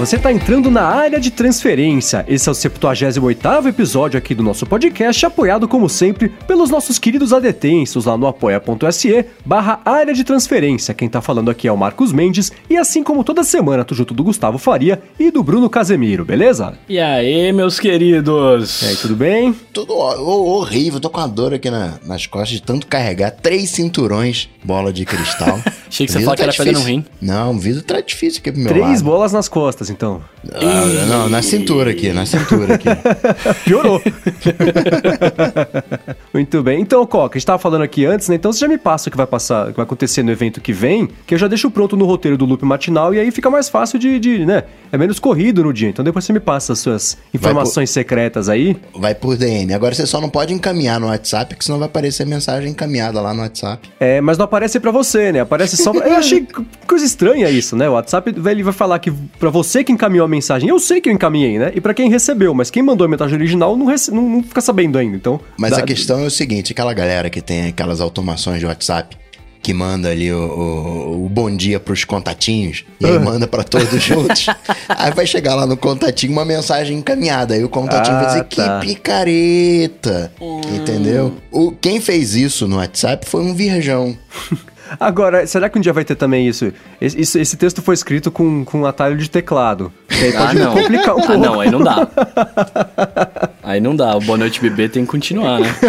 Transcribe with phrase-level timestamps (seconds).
[0.00, 2.24] você está entrando na área de transferência.
[2.26, 7.34] Esse é o 78 episódio aqui do nosso podcast, apoiado como sempre pelos nossos queridos
[7.34, 10.94] adetensos lá no apoia.se barra área de transferência.
[10.94, 14.14] Quem tá falando aqui é o Marcos Mendes e assim como toda semana, tô junto
[14.14, 16.78] do Gustavo Faria e do Bruno Casemiro, beleza?
[16.88, 18.80] E aí, meus queridos?
[18.80, 19.54] E aí, tudo bem?
[19.70, 24.48] Tudo horrível, tô com a dor aqui na, nas costas de tanto carregar três cinturões,
[24.64, 25.60] bola de cristal.
[25.90, 27.04] Achei que você falou que era pedra no rim.
[27.20, 29.04] Não, o vidro tá difícil aqui pro meu Três lado.
[29.04, 30.22] bolas nas costas, então.
[30.54, 32.88] Ah, não, na cintura aqui, na cintura aqui.
[33.64, 34.00] Piorou.
[36.32, 36.80] Muito bem.
[36.80, 38.36] Então, Coca, a gente tava falando aqui antes, né?
[38.36, 40.60] Então você já me passa o que vai passar, o que vai acontecer no evento
[40.60, 43.50] que vem, que eu já deixo pronto no roteiro do loop matinal e aí fica
[43.50, 44.64] mais fácil de, de né?
[44.90, 45.90] É menos corrido no dia.
[45.90, 48.76] Então depois você me passa as suas informações secretas aí.
[48.94, 49.74] Vai por DM.
[49.74, 53.34] Agora você só não pode encaminhar no WhatsApp, porque senão vai aparecer mensagem encaminhada lá
[53.34, 53.90] no WhatsApp.
[54.00, 55.40] É, mas não aparece pra você, né?
[55.40, 55.92] Aparece só.
[55.92, 56.46] Eu achei
[56.86, 57.88] coisa estranha isso, né?
[57.88, 61.08] O WhatsApp ele vai falar que pra você que encaminhou a mensagem, eu sei que
[61.08, 61.72] eu encaminhei, né?
[61.74, 64.10] E pra quem recebeu, mas quem mandou a mensagem original não, rece...
[64.10, 65.16] não, não fica sabendo ainda.
[65.16, 65.40] Então.
[65.56, 69.16] Mas dá- a questão é o seguinte: aquela galera que tem aquelas automações de WhatsApp.
[69.62, 73.90] Que manda ali o, o, o bom dia pros contatinhos e aí manda pra todos
[74.02, 74.46] juntos.
[74.88, 77.52] aí vai chegar lá no contatinho uma mensagem encaminhada.
[77.52, 78.80] Aí o contatinho vai Ah, dizer: tá.
[78.80, 80.32] Que picareta!
[80.74, 81.34] Entendeu?
[81.50, 84.16] O, quem fez isso no WhatsApp foi um virgão.
[84.98, 86.72] Agora, será que um dia vai ter também isso?
[87.00, 89.92] Esse, isso- esse texto foi escrito com, com um atalho de teclado.
[90.10, 90.72] Aí Ah, pode não.
[90.72, 91.32] complicar um pouco.
[91.32, 92.08] Ah, não, aí não dá.
[93.62, 94.16] Aí não dá.
[94.16, 95.68] O Boa Noite Bebê tem que continuar, né?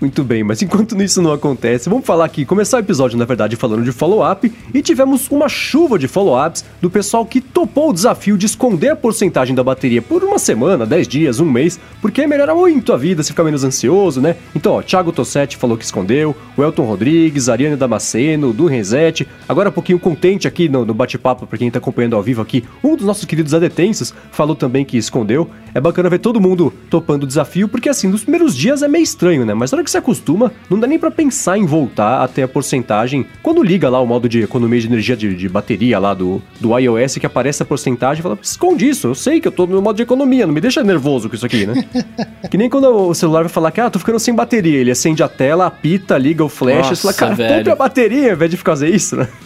[0.00, 3.56] Muito bem, mas enquanto isso não acontece, vamos falar aqui, começar o episódio, na verdade,
[3.56, 8.36] falando de follow-up, e tivemos uma chuva de follow-ups do pessoal que topou o desafio
[8.36, 12.54] de esconder a porcentagem da bateria por uma semana, 10 dias, um mês, porque melhora
[12.54, 14.36] muito a vida, você fica menos ansioso, né?
[14.54, 19.68] Então, ó, Thiago Tossetti falou que escondeu, o Elton Rodrigues, Ariane Damasceno, do Reset, agora
[19.68, 22.96] um pouquinho contente aqui no, no bate-papo, pra quem tá acompanhando ao vivo aqui, um
[22.96, 25.48] dos nossos queridos adetensos falou também que escondeu.
[25.74, 29.02] É bacana ver todo mundo topando o desafio, porque assim, nos primeiros dias é meio
[29.02, 29.54] estranho, né?
[29.54, 32.48] Mas na hora que você acostuma, não dá nem pra pensar em voltar até a
[32.48, 33.26] porcentagem.
[33.42, 36.78] Quando liga lá o modo de economia de energia de, de bateria lá do, do
[36.78, 39.96] iOS, que aparece a porcentagem, fala, esconde isso, eu sei que eu tô no modo
[39.96, 41.84] de economia, não me deixa nervoso com isso aqui, né?
[42.50, 45.22] que nem quando o celular vai falar que, ah, tô ficando sem bateria, ele acende
[45.22, 48.50] a tela, apita, liga o flash, Nossa, você fala, cara, compre a bateria ao invés
[48.50, 49.28] de fazer isso, né?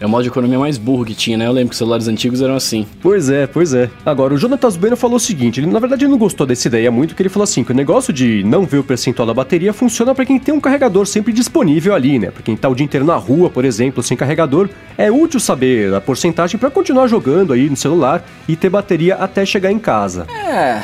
[0.00, 1.46] É o modo de economia mais burro que tinha, né?
[1.46, 2.84] Eu lembro que os celulares antigos eram assim.
[3.00, 3.88] Pois é, pois é.
[4.04, 6.90] Agora, o Jonatas Bueno falou o seguinte: ele, na verdade, ele não gostou dessa ideia
[6.90, 9.72] muito, porque ele falou assim: que o negócio de não ver o percentual da bateria
[9.72, 12.30] funciona pra quem tem um carregador sempre disponível ali, né?
[12.30, 14.68] Pra quem tá o dia inteiro na rua, por exemplo, sem carregador.
[14.98, 19.46] É útil saber a porcentagem pra continuar jogando aí no celular e ter bateria até
[19.46, 20.26] chegar em casa.
[20.28, 20.82] É,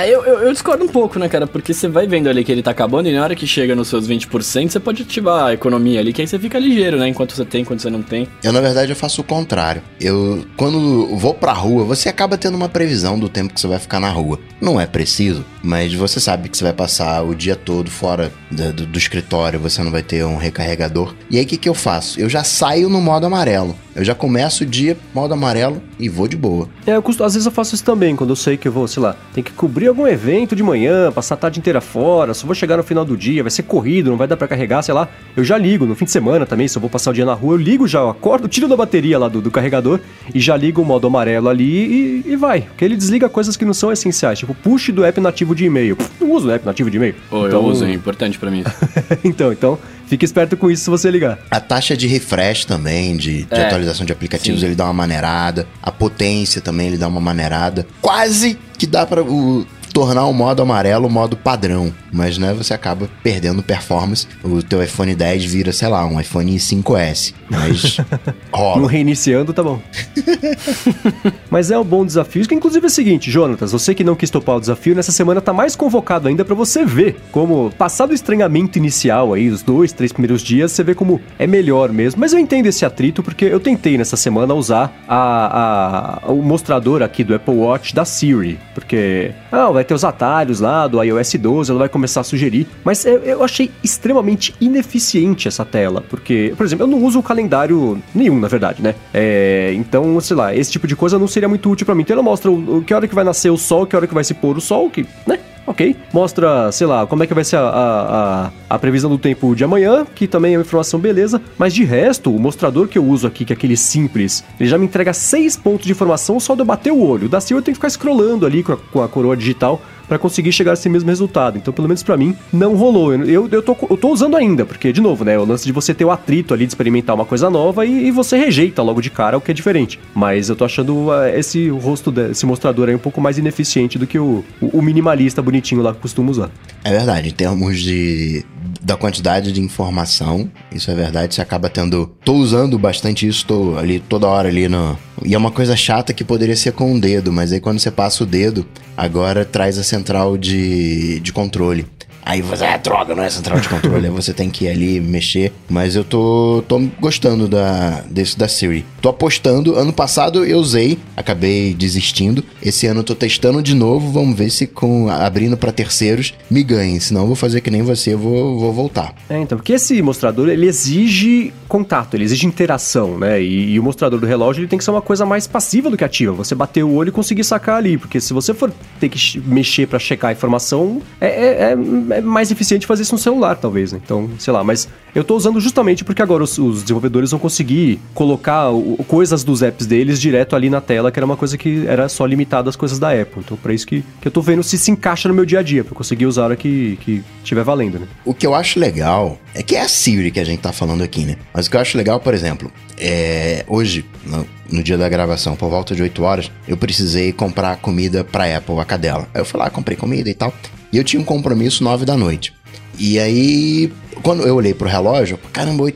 [0.00, 1.46] é eu, eu, eu discordo um pouco, né, cara?
[1.46, 3.88] Porque você vai vendo ali que ele tá acabando e na hora que chega nos
[3.88, 7.08] seus 20%, você pode ativar a economia ali, que aí você fica ligeiro, né?
[7.08, 8.28] Enquanto você tem, enquanto você não tem.
[8.42, 9.82] Eu, na verdade, eu faço o contrário.
[10.00, 13.78] Eu, quando vou pra rua, você acaba tendo uma previsão do tempo que você vai
[13.78, 14.38] ficar na rua.
[14.60, 18.70] Não é preciso, mas você sabe que você vai passar o dia todo fora da-
[18.70, 21.14] do, do escritório, você não vai ter um recarregador.
[21.30, 22.20] E aí, o que, que eu faço?
[22.20, 23.74] Eu já saio no modo amarelo.
[23.94, 26.68] Eu já começo o dia modo amarelo e vou de boa.
[26.86, 28.86] É, eu costu- às vezes eu faço isso também, quando eu sei que eu vou,
[28.86, 32.44] sei lá, tem que cobrir algum evento de manhã, passar a tarde inteira fora, só
[32.46, 34.94] vou chegar no final do dia, vai ser corrido, não vai dar pra carregar, sei
[34.94, 35.08] lá.
[35.36, 37.34] Eu já ligo, no fim de semana também, se eu vou passar o dia na
[37.34, 40.00] rua, eu ligo já, eu acordo, tiro da bateria lá do, do carregador
[40.34, 42.62] e já ligo o modo amarelo ali e, e vai.
[42.62, 45.96] Porque ele desliga coisas que não são essenciais, tipo push do app nativo de e-mail.
[46.20, 47.14] Não uso o app nativo de e-mail.
[47.28, 48.64] Pô, eu uso, é importante pra mim.
[49.22, 51.38] então, então, fique esperto com isso se você ligar.
[51.50, 54.66] A taxa de refresh também, de, de É, atualização de aplicativos, sim.
[54.66, 55.66] ele dá uma maneirada.
[55.82, 57.86] A potência também, ele dá uma maneirada.
[58.00, 61.90] Quase que dá pra o, tornar o modo amarelo o modo padrão.
[62.12, 64.26] Mas, né, você acaba perdendo performance.
[64.44, 67.32] O teu iPhone 10 vira, sei lá, um iPhone 5S.
[67.48, 68.04] Mas Não
[68.52, 68.90] rola.
[68.90, 69.80] reiniciando, tá bom.
[71.50, 72.46] Mas é um bom desafio.
[72.46, 75.40] Que inclusive é o seguinte, Jonatas, você que não quis topar o desafio, nessa semana
[75.40, 79.92] tá mais convocado ainda pra você ver como, passado o estranhamento inicial aí, os dois,
[79.92, 82.20] três primeiros dias, você vê como é melhor mesmo.
[82.20, 87.02] Mas eu entendo esse atrito porque eu tentei nessa semana usar a, a- o mostrador
[87.02, 91.34] aqui do Apple Watch da Siri, porque ah, vai ter os atalhos lá do iOS
[91.34, 96.52] 12, ela vai começar a sugerir, mas eu, eu achei extremamente ineficiente essa tela, porque,
[96.56, 98.94] por exemplo, eu não uso o calendário nenhum, na verdade, né?
[99.14, 102.02] É, então, sei lá, esse tipo de coisa não seria muito útil pra mim.
[102.02, 104.14] Então ela mostra o, o- que hora que vai nascer o sol, que hora que
[104.14, 105.38] vai se pôr o sol, que, né?
[105.66, 105.96] Ok.
[106.12, 109.54] Mostra, sei lá, como é que vai ser a, a, a- a previsão do tempo
[109.54, 111.40] de amanhã, que também é uma informação beleza.
[111.58, 114.78] Mas de resto, o mostrador que eu uso aqui, que é aquele simples, ele já
[114.78, 117.28] me entrega seis pontos de informação só de eu bater o olho.
[117.28, 120.18] Da Silva eu tenho que ficar scrollando ali com a, com a coroa digital para
[120.18, 121.58] conseguir chegar a esse mesmo resultado.
[121.58, 123.14] Então, pelo menos para mim, não rolou.
[123.14, 125.38] Eu, eu, tô, eu tô usando ainda, porque, de novo, né?
[125.38, 128.10] O lance de você ter o atrito ali de experimentar uma coisa nova e, e
[128.10, 129.98] você rejeita logo de cara o que é diferente.
[130.14, 134.06] Mas eu tô achando uh, esse rosto desse mostrador aí um pouco mais ineficiente do
[134.06, 136.50] que o, o, o minimalista bonitinho lá que costumo usar.
[136.84, 138.44] É verdade, em termos de
[138.86, 142.06] da quantidade de informação, isso é verdade, você acaba tendo.
[142.24, 144.96] Tô usando bastante isso, tô ali toda hora ali no.
[145.24, 147.90] E é uma coisa chata que poderia ser com o dedo, mas aí quando você
[147.90, 148.64] passa o dedo,
[148.96, 151.86] agora traz a central de, de controle.
[152.26, 155.52] Aí você, é droga, não é central de controle, você tem que ir ali mexer.
[155.68, 158.84] Mas eu tô, tô gostando da, desse da Siri.
[159.00, 159.76] Tô apostando.
[159.76, 162.42] Ano passado eu usei, acabei desistindo.
[162.60, 164.10] Esse ano eu tô testando de novo.
[164.10, 166.98] Vamos ver se com abrindo para terceiros me ganhem.
[166.98, 169.14] Senão eu vou fazer que nem você, eu vou, vou voltar.
[169.30, 173.40] É, então, porque esse mostrador ele exige contato, ele exige interação, né?
[173.40, 175.96] E, e o mostrador do relógio ele tem que ser uma coisa mais passiva do
[175.96, 176.32] que ativa.
[176.32, 177.96] Você bater o olho e conseguir sacar ali.
[177.96, 181.76] Porque se você for ter que mexer para checar a informação, é, é,
[182.15, 184.00] é é mais eficiente fazer isso no celular, talvez, né?
[184.02, 188.00] Então, sei lá, mas eu tô usando justamente porque agora os, os desenvolvedores vão conseguir
[188.14, 191.86] colocar o, coisas dos apps deles direto ali na tela, que era uma coisa que
[191.86, 193.42] era só limitada às coisas da Apple.
[193.44, 195.62] Então, para isso que, que eu tô vendo se se encaixa no meu dia a
[195.62, 198.06] dia, pra conseguir usar a que, que tiver valendo, né?
[198.24, 201.02] O que eu acho legal é que é a Siri que a gente tá falando
[201.02, 201.36] aqui, né?
[201.52, 205.56] Mas o que eu acho legal, por exemplo, é hoje, no, no dia da gravação,
[205.56, 209.28] por volta de 8 horas, eu precisei comprar comida pra Apple, a cadela.
[209.34, 210.52] Aí eu fui lá, comprei comida e tal.
[210.92, 212.52] E eu tinha um compromisso 9 da noite.
[212.98, 213.92] E aí,
[214.22, 215.92] quando eu olhei pro relógio, caramba,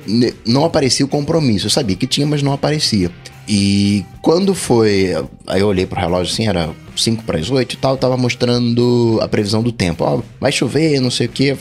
[0.46, 1.66] não aparecia o compromisso.
[1.66, 3.10] Eu sabia que tinha, mas não aparecia.
[3.48, 5.12] E quando foi.
[5.46, 9.18] Aí eu olhei pro relógio assim, era 5 para as 8 e tal, tava mostrando
[9.22, 10.04] a previsão do tempo.
[10.04, 11.56] Ó, vai chover, não sei o quê.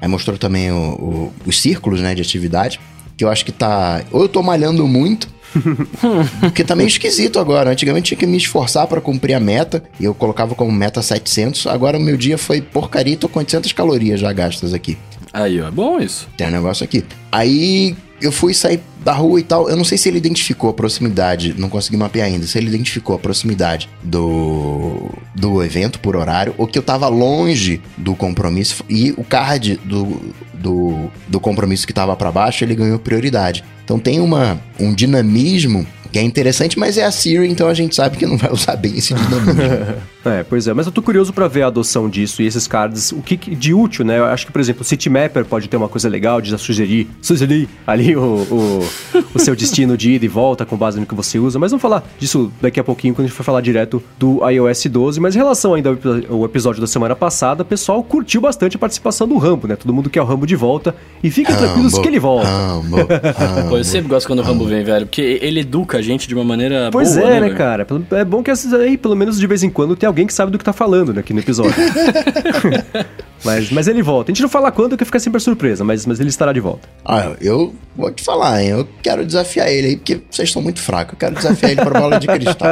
[0.00, 2.78] Aí mostrou também o, o, os círculos, né, de atividade.
[3.16, 4.04] Que eu acho que tá.
[4.12, 5.28] Ou eu tô malhando muito,
[6.40, 7.70] Porque tá meio esquisito agora.
[7.70, 9.82] Antigamente tinha que me esforçar para cumprir a meta.
[9.98, 11.66] E eu colocava como meta 700.
[11.66, 13.16] Agora o meu dia foi porcaria.
[13.16, 14.96] Tô com 800 calorias já gastas aqui.
[15.32, 15.68] Aí, ó.
[15.68, 16.28] É bom isso.
[16.36, 17.04] Tem um negócio aqui.
[17.30, 19.68] Aí eu fui sair da rua e tal.
[19.68, 23.16] Eu não sei se ele identificou a proximidade, não consegui mapear ainda, se ele identificou
[23.16, 29.12] a proximidade do, do evento por horário, ou que eu tava longe do compromisso e
[29.16, 33.64] o card do, do, do compromisso que tava para baixo, ele ganhou prioridade.
[33.84, 37.94] Então tem uma, um dinamismo que é interessante, mas é a Siri, então a gente
[37.94, 39.62] sabe que não vai usar bem esse dinamismo.
[40.24, 43.12] é, pois é, mas eu tô curioso para ver a adoção disso e esses cards,
[43.12, 44.18] o que de útil, né?
[44.18, 47.68] Eu acho que, por exemplo, o Citymapper pode ter uma coisa legal de sugerir, sugerir
[47.86, 48.88] ali o, o,
[49.34, 51.82] o seu destino de ida e volta com base no que você usa, mas vamos
[51.82, 55.34] falar disso daqui a pouquinho quando a gente for falar direto do iOS 12, mas
[55.34, 55.96] em relação ainda
[56.28, 59.74] ao episódio da semana passada, o pessoal curtiu bastante a participação do Rambo, né?
[59.74, 62.46] Todo mundo quer o Rambo de volta e fiquem Rambo, tranquilos que ele volta.
[62.46, 66.28] Rambo, Rambo, Pô, eu sempre gosto quando o Rambo vem, velho, porque ele educa gente
[66.28, 67.86] de uma maneira pois boa, é, né, né cara?
[68.12, 70.58] É bom que aí, pelo menos de vez em quando, tem alguém que sabe do
[70.58, 71.74] que tá falando né, aqui no episódio.
[73.44, 74.30] mas, mas ele volta.
[74.30, 76.60] A gente não fala quando, que fica sempre a surpresa, mas, mas ele estará de
[76.60, 76.88] volta.
[77.04, 78.70] Ah, eu vou te falar, hein?
[78.70, 81.14] Eu quero desafiar ele aí, porque vocês estão muito fracos.
[81.14, 82.68] Eu quero desafiar ele pra bola de cristal.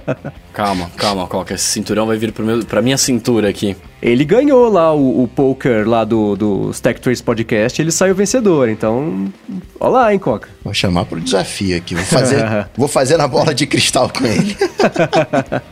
[0.52, 1.54] calma, calma, Coca.
[1.54, 3.76] Esse cinturão vai vir pro meu, pra minha cintura aqui.
[4.00, 8.68] Ele ganhou lá o, o poker lá do, do Stack Trace Podcast ele saiu vencedor.
[8.68, 9.32] Então,
[9.80, 10.48] olá, hein, Coca.
[10.62, 11.94] Vou chamar pro desafio aqui.
[11.94, 12.44] Vou fazer,
[12.76, 14.56] vou fazer na bola de cristal com ele.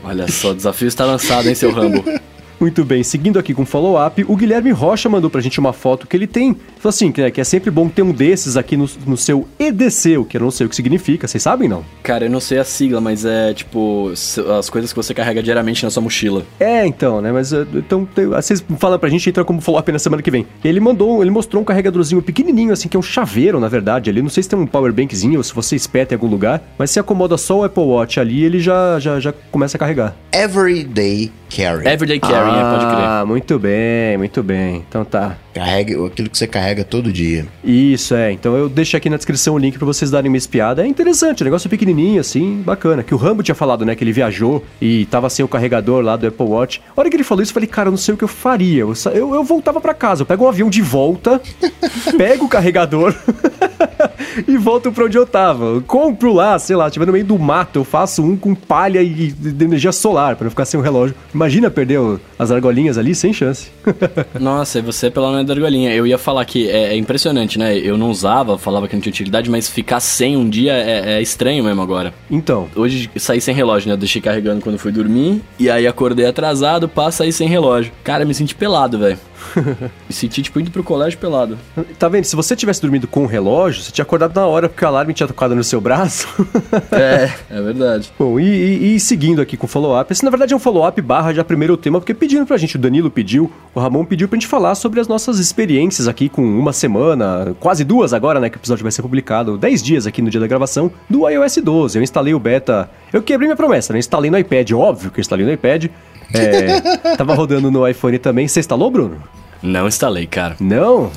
[0.03, 2.03] Olha só, o desafio está lançado, hein, seu Rambo?
[2.63, 6.17] Muito bem, seguindo aqui com follow-up, o Guilherme Rocha mandou pra gente uma foto que
[6.17, 6.55] ele tem.
[6.79, 10.19] Falou assim, que, que é sempre bom ter um desses aqui no, no seu EDC,
[10.19, 11.85] o que eu não sei o que significa, vocês sabem não?
[12.05, 14.13] Cara, eu não sei a sigla, mas é tipo
[14.57, 16.47] as coisas que você carrega diariamente na sua mochila.
[16.61, 17.33] É, então, né?
[17.33, 20.47] Mas eh, então vocês falam pra gente, entra como follow-up na semana que vem.
[20.65, 24.23] Ele mandou, ele mostrou um carregadorzinho pequenininho, assim, que é um chaveiro, na verdade, ali.
[24.23, 27.01] Não sei se tem um powerbankzinho ou se você espeta em algum lugar, mas se
[27.01, 30.15] acomoda só o Apple Watch ali, ele já, já, já começa a carregar.
[30.33, 31.87] Everyday Carry.
[31.87, 33.05] Everyday Carry, ah, é, pode crer.
[33.05, 34.85] Ah, muito bem, muito bem.
[34.89, 35.37] Então tá.
[35.55, 37.47] Carrega aquilo que você carrega todo dia.
[37.63, 38.33] Isso, é.
[38.33, 40.83] Então eu deixo aqui na descrição o link para vocês darem uma espiada.
[40.83, 43.03] É interessante, o negócio é pequenininho, assim, bacana.
[43.03, 46.17] Que o Rambo tinha falado, né, que ele viajou e tava sem o carregador lá
[46.17, 46.81] do Apple Watch.
[46.97, 48.29] A hora que ele falou isso, eu falei, cara, eu não sei o que eu
[48.29, 48.81] faria.
[48.81, 51.41] Eu, eu, eu voltava para casa, eu pego um avião de volta,
[52.17, 53.15] pego o carregador...
[54.47, 55.65] e volto pra onde eu tava.
[55.65, 59.03] Eu compro lá, sei lá, estiver no meio do mato, eu faço um com palha
[59.03, 61.15] e de energia solar, para não ficar sem o relógio.
[61.35, 61.99] Imagina perder
[62.43, 63.71] as argolinhas ali sem chance.
[64.39, 65.95] Nossa, e você pela é da argolinha.
[65.95, 67.77] Eu ia falar que é, é, impressionante, né?
[67.77, 71.23] Eu não usava, falava que não tinha utilidade, mas ficar sem um dia é, é
[71.23, 72.13] estranho mesmo agora.
[72.31, 72.69] Então.
[72.75, 73.95] Hoje saí sem relógio, né?
[73.95, 75.41] Eu deixei carregando quando fui dormir.
[75.59, 77.93] E aí acordei atrasado, passa aí sem relógio.
[78.05, 79.19] Cara, me senti pelado, velho.
[80.09, 81.59] Me senti, tipo, indo pro colégio pelado.
[81.99, 82.25] Tá vendo?
[82.25, 85.13] Se você tivesse dormido com o relógio, você tinha acordado na hora porque o alarme
[85.15, 86.29] tinha tocado no seu braço.
[86.91, 88.13] É, é verdade.
[88.19, 91.01] Bom, e, e- e seguindo aqui com o follow-up, esse na verdade é um follow-up
[91.01, 94.37] barra já primeiro tema, porque pediram pra gente, o Danilo pediu, o Ramon pediu pra
[94.37, 98.57] gente falar sobre as nossas experiências aqui com uma semana, quase duas agora, né, que
[98.57, 101.99] o episódio vai ser publicado, 10 dias aqui no dia da gravação, do iOS 12.
[101.99, 105.23] Eu instalei o beta, eu quebrei minha promessa, né, instalei no iPad, óbvio que eu
[105.23, 105.87] instalei no iPad,
[106.35, 106.81] é,
[107.17, 108.49] tava rodando no iPhone também.
[108.49, 109.17] Você instalou, Bruno?
[109.63, 110.57] Não instalei, cara.
[110.59, 111.11] Não?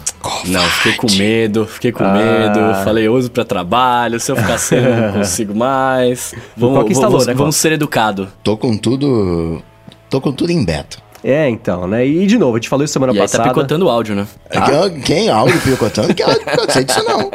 [0.46, 2.14] Não, fiquei com medo, fiquei com Ah.
[2.14, 2.60] medo.
[2.84, 6.34] Falei, eu uso pra trabalho, se eu ficar sem, eu não consigo mais.
[6.56, 8.28] Vamos, Qual que instalou, vamos, né, vamos ser educado.
[8.44, 9.62] Tô com tudo.
[10.10, 10.98] Tô com tudo em beta.
[11.24, 13.46] É, então, né, e de novo, a gente falou isso semana E aí passada.
[13.46, 14.28] tá picotando o áudio, né?
[14.52, 16.14] Quem, quem áudio picotando?
[16.14, 16.72] Que áudio picotando?
[16.72, 17.32] Sei disso não.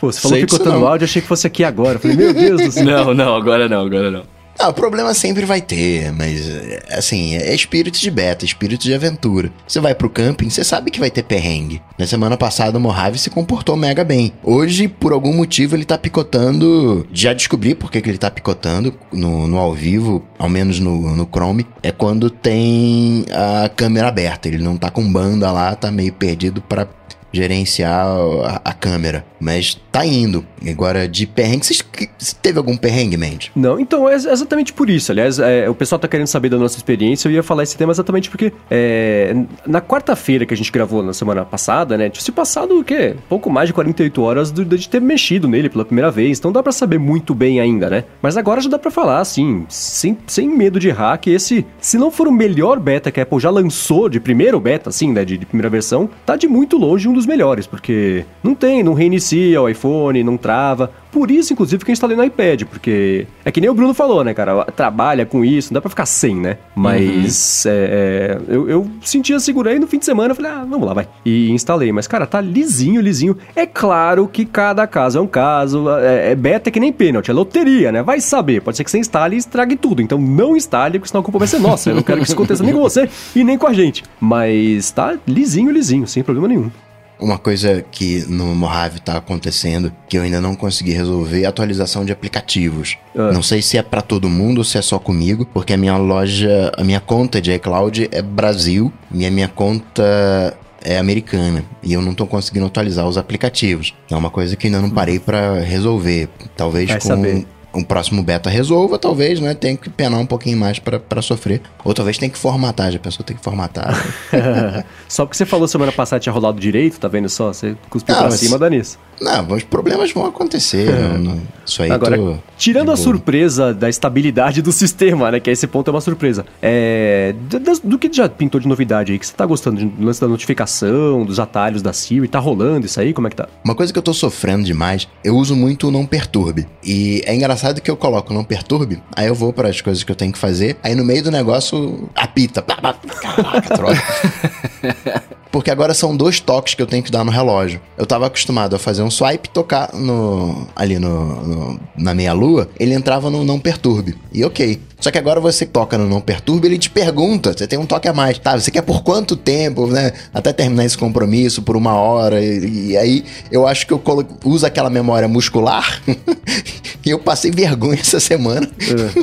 [0.00, 0.86] Pô, você falou Sei picotando não.
[0.86, 1.94] áudio, achei que fosse aqui agora.
[1.94, 2.84] Eu Falei, meu Deus do céu.
[2.84, 4.22] Não, não, agora não, agora não.
[4.58, 8.94] Ah, o problema sempre vai ter, mas é, assim, é espírito de beta, espírito de
[8.94, 9.52] aventura.
[9.66, 11.82] Você vai pro camping, você sabe que vai ter perrengue.
[11.98, 14.32] Na semana passada o Mojave se comportou mega bem.
[14.42, 17.06] Hoje, por algum motivo, ele tá picotando.
[17.12, 21.26] Já descobri por que, ele tá picotando no, no ao vivo, ao menos no, no
[21.26, 21.66] Chrome.
[21.82, 24.48] É quando tem a câmera aberta.
[24.48, 26.86] Ele não tá com banda lá, tá meio perdido pra
[27.32, 28.06] gerenciar
[28.44, 29.24] a, a câmera.
[29.38, 30.44] Mas tá indo.
[30.68, 31.60] Agora, de perrengue,
[31.92, 32.08] que-
[32.42, 33.50] teve algum perrengue, Mandy?
[33.54, 35.10] Não, então é exatamente por isso.
[35.12, 37.28] Aliás, é, o pessoal tá querendo saber da nossa experiência.
[37.28, 39.34] Eu ia falar esse tema exatamente porque é,
[39.66, 42.10] na quarta-feira que a gente gravou na semana passada, né?
[42.10, 43.14] Tinha se passado o quê?
[43.28, 46.38] Pouco mais de 48 horas do- de ter mexido nele pela primeira vez.
[46.38, 48.04] Então dá pra saber muito bem ainda, né?
[48.20, 51.28] Mas agora já dá pra falar, assim, sem, sem medo de hack.
[51.28, 54.90] Esse, se não for o melhor beta que a Apple já lançou, de primeiro beta,
[54.90, 55.24] assim, né?
[55.24, 58.92] De, de primeira versão, tá de muito longe um dos melhores, porque não tem, não
[58.94, 59.85] reinicia o iPhone,
[60.24, 60.90] não trava.
[61.10, 64.22] Por isso, inclusive, que eu instalei no iPad, porque é que nem o Bruno falou,
[64.22, 64.64] né, cara?
[64.66, 66.58] Trabalha com isso, não dá pra ficar sem, né?
[66.74, 70.86] Mas é, é, eu, eu sentia aí no fim de semana, eu falei, ah, vamos
[70.86, 71.08] lá, vai.
[71.24, 73.36] E instalei, mas, cara, tá lisinho, lisinho.
[73.54, 77.34] É claro que cada caso é um caso, é, é beta que nem pênalti, é
[77.34, 78.02] loteria, né?
[78.02, 80.02] Vai saber, pode ser que você instale e estrague tudo.
[80.02, 81.90] Então não instale, porque senão a culpa vai ser nossa.
[81.90, 84.04] Eu não quero que isso aconteça nem com você e nem com a gente.
[84.20, 86.70] Mas tá lisinho, lisinho, sem problema nenhum.
[87.18, 91.48] Uma coisa que no Mojave tá acontecendo que eu ainda não consegui resolver é a
[91.48, 92.98] atualização de aplicativos.
[93.16, 93.32] Ah.
[93.32, 95.96] Não sei se é pra todo mundo ou se é só comigo, porque a minha
[95.96, 101.92] loja, a minha conta de iCloud é Brasil e a minha conta é americana e
[101.92, 103.94] eu não tô conseguindo atualizar os aplicativos.
[104.10, 106.28] É uma coisa que ainda não parei pra resolver.
[106.56, 107.46] Talvez Vai com saber.
[107.76, 109.54] Um próximo beta resolva, talvez, né?
[109.54, 111.60] Tenha que penar um pouquinho mais pra pra sofrer.
[111.84, 113.94] Ou talvez tenha que formatar, já pensou tem que formatar.
[115.08, 117.52] Só porque você falou semana passada tinha rolado direito, tá vendo só?
[117.52, 118.98] Você cuspiu Ah, pra cima, dá nisso.
[119.20, 120.90] Não, os problemas vão acontecer.
[120.92, 125.40] não- não- isso aí Agora, tô tirando a surpresa da estabilidade do sistema, né?
[125.40, 126.46] Que esse ponto é uma surpresa.
[126.62, 129.18] É, do, do que já pintou de novidade aí?
[129.18, 132.28] Que você tá gostando do lance da notificação, dos atalhos da Siri?
[132.28, 133.12] Tá rolando isso aí?
[133.12, 133.48] Como é que tá?
[133.64, 136.66] Uma coisa que eu tô sofrendo demais, eu uso muito o não perturbe.
[136.84, 140.04] E é engraçado que eu coloco o não perturbe, aí eu vou para as coisas
[140.04, 142.62] que eu tenho que fazer, aí no meio do negócio apita.
[142.62, 144.02] Caraca, troca.
[145.50, 147.80] Porque agora são dois toques que eu tenho que dar no relógio.
[147.96, 152.68] Eu tava acostumado a fazer um swipe, tocar no ali no, no- na meia lua,
[152.78, 154.14] ele entrava no não perturbe.
[154.32, 154.80] E ok.
[154.98, 158.08] Só que agora você toca no não perturbe, ele te pergunta, você tem um toque
[158.08, 158.38] a mais.
[158.38, 160.12] Tá, você quer por quanto tempo, né?
[160.32, 162.42] Até terminar esse compromisso por uma hora.
[162.42, 166.00] E, e aí eu acho que eu colo- uso aquela memória muscular.
[167.04, 168.68] e eu passei vergonha essa semana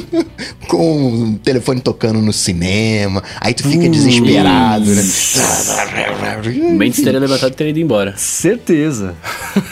[0.67, 3.23] com o telefone tocando no cinema.
[3.41, 5.01] Aí tu fica desesperado, né?
[6.65, 8.13] O Mendes teria levantado e teria ido embora.
[8.15, 9.15] Certeza.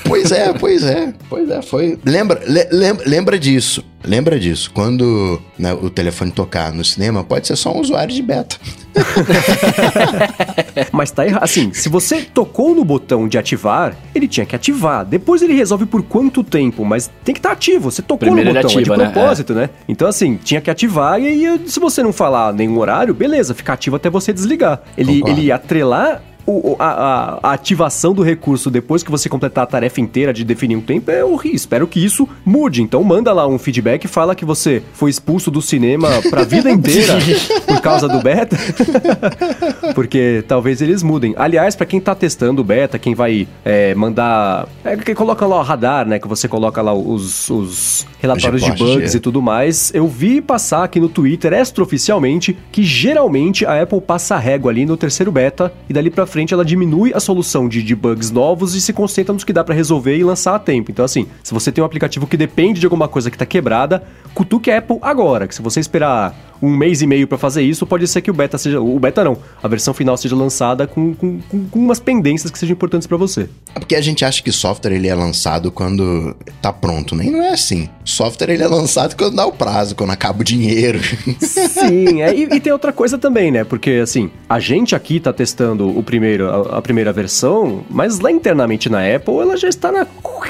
[0.06, 1.98] Pois é, pois é, pois é, foi.
[2.06, 3.84] Lembra, le- lembra, lembra disso.
[4.04, 4.72] Lembra disso.
[4.74, 8.58] Quando né, o telefone tocar no cinema, pode ser só um usuário de beta.
[10.92, 11.44] Mas tá errado.
[11.44, 15.06] Assim, se você tocou no botão de ativar, ele tinha que ativar.
[15.06, 17.92] Depois ele resolve por quanto tempo, mas tem que estar ativo.
[17.92, 19.06] Você tocou Primeiro no botão, ativa, é né?
[19.06, 19.70] de propósito, né?
[19.88, 23.74] Então, assim, tinha que ativar e aí, se você não falar nenhum horário, beleza, fica
[23.74, 24.82] ativo até você desligar.
[24.98, 25.40] Ele, Concordo.
[25.40, 26.22] ele ia atrelar.
[26.46, 30.76] O- a, a- ativação do recurso depois que você completar a tarefa inteira de definir
[30.76, 31.56] um tempo é horrível.
[31.56, 32.82] Espero que isso mude.
[32.82, 36.70] Então manda lá um feedback e fala que você foi expulso do cinema pra vida
[36.72, 37.14] inteira
[37.68, 38.58] por causa do beta.
[39.94, 41.34] Porque talvez eles mudem.
[41.38, 44.68] Aliás, pra quem tá testando o beta, quem vai é, mandar.
[44.84, 46.20] É, que coloca lá o radar, né?
[46.20, 49.92] Que você coloca lá os, os relatórios de bugs e tudo mais.
[49.94, 54.86] Eu vi passar aqui no Twitter, extraoficialmente, que geralmente a Apple passa a régua ali
[54.86, 58.74] no terceiro beta e dali pra frente ela diminui a solução de, de bugs novos
[58.74, 60.90] e se concentra nos que dá para resolver e lançar a tempo.
[60.90, 64.04] Então, assim, se você tem um aplicativo que depende de alguma coisa que tá quebrada,
[64.34, 67.88] cutuque a Apple agora, que se você esperar um mês e meio para fazer isso,
[67.88, 68.80] pode ser que o beta seja.
[68.80, 72.74] O beta não, a versão final seja lançada com, com, com umas pendências que sejam
[72.74, 73.50] importantes para você.
[73.74, 77.38] É porque a gente acha que software ele é lançado quando tá pronto, nem né?
[77.38, 77.90] não é assim.
[78.06, 81.00] Software ele é lançado quando dá o prazo, quando acaba o dinheiro.
[81.40, 83.64] Sim, é, e, e, tem outra coisa também, né?
[83.64, 88.32] Porque assim, a gente aqui tá testando o primeiro, a, a primeira versão, mas lá
[88.32, 90.06] internamente na Apple ela já está na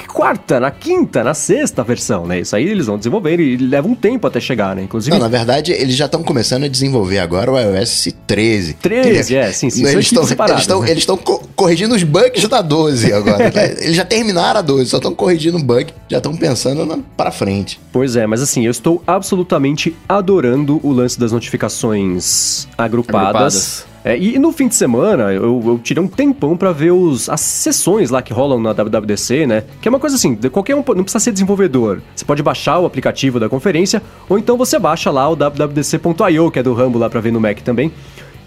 [0.08, 2.42] quarta, na quinta, na sexta versão, né?
[2.42, 4.84] Isso aí eles vão desenvolver e leva um tempo até chegar, né?
[4.84, 5.12] Inclusive.
[5.12, 8.74] Não, na verdade, eles já estão começando a desenvolver agora o iOS 13.
[8.76, 9.86] 13, é, sim, sim.
[9.86, 10.24] Eles estão
[10.88, 11.22] eles estão né?
[11.24, 13.52] co corrigindo os bugs da 12 agora.
[13.52, 13.76] Né?
[13.82, 17.32] eles já terminaram a 12, só estão corrigindo o bug, já estão pensando na, pra
[17.32, 17.80] frente.
[17.92, 23.26] Pois é, mas assim, eu estou absolutamente adorando o lance das notificações agrupadas.
[23.26, 23.91] agrupadas.
[24.04, 27.42] É, e no fim de semana, eu, eu tirei um tempão para ver os, as
[27.42, 29.64] sessões lá que rolam na WWDC, né?
[29.80, 32.02] Que é uma coisa assim, qualquer um não precisa ser desenvolvedor.
[32.16, 36.60] Você pode baixar o aplicativo da conferência, ou então você baixa lá o wwdc.io, que
[36.60, 37.92] é do Rambo lá pra ver no Mac também.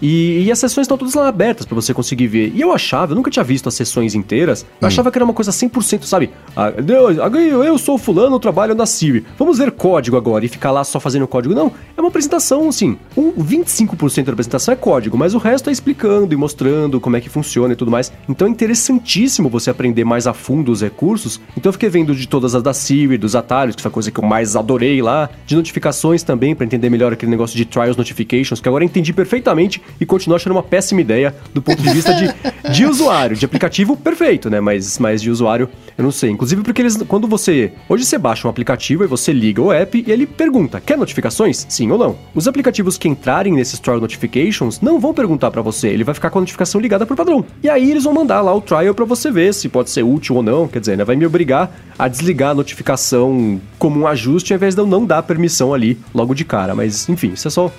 [0.01, 2.51] E, e, as sessões estão todas lá abertas para você conseguir ver.
[2.53, 4.87] E eu achava, eu nunca tinha visto as sessões inteiras, eu hum.
[4.87, 6.29] achava que era uma coisa 100%, sabe?
[6.55, 9.25] Ah, eu, eu sou fulano, trabalho na Siri.
[9.37, 11.53] Vamos ver código agora e ficar lá só fazendo código.
[11.53, 12.97] Não, é uma apresentação, assim.
[13.15, 17.21] Um 25% da apresentação é código, mas o resto é explicando e mostrando como é
[17.21, 18.11] que funciona e tudo mais.
[18.27, 21.39] Então é interessantíssimo você aprender mais a fundo os recursos.
[21.57, 24.11] Então eu fiquei vendo de todas as da Siri, dos atalhos, que foi a coisa
[24.11, 27.97] que eu mais adorei lá, de notificações também, para entender melhor aquele negócio de trials
[27.97, 31.89] notifications, que agora eu entendi perfeitamente e continuo achando uma péssima ideia do ponto de
[31.89, 32.33] vista de,
[32.71, 33.35] de usuário.
[33.35, 34.59] De aplicativo, perfeito, né?
[34.59, 36.31] Mas, mas de usuário, eu não sei.
[36.31, 37.71] Inclusive porque eles, quando você.
[37.87, 41.65] Hoje você baixa um aplicativo e você liga o app e ele pergunta: quer notificações?
[41.69, 42.17] Sim ou não?
[42.33, 46.29] Os aplicativos que entrarem nesses trial notifications não vão perguntar para você, ele vai ficar
[46.29, 47.45] com a notificação ligada por padrão.
[47.63, 50.35] E aí eles vão mandar lá o trial para você ver se pode ser útil
[50.35, 50.67] ou não.
[50.67, 51.03] Quer dizer, né?
[51.03, 55.05] Vai me obrigar a desligar a notificação como um ajuste ao invés de eu não
[55.05, 56.75] dar permissão ali logo de cara.
[56.75, 57.71] Mas enfim, isso é só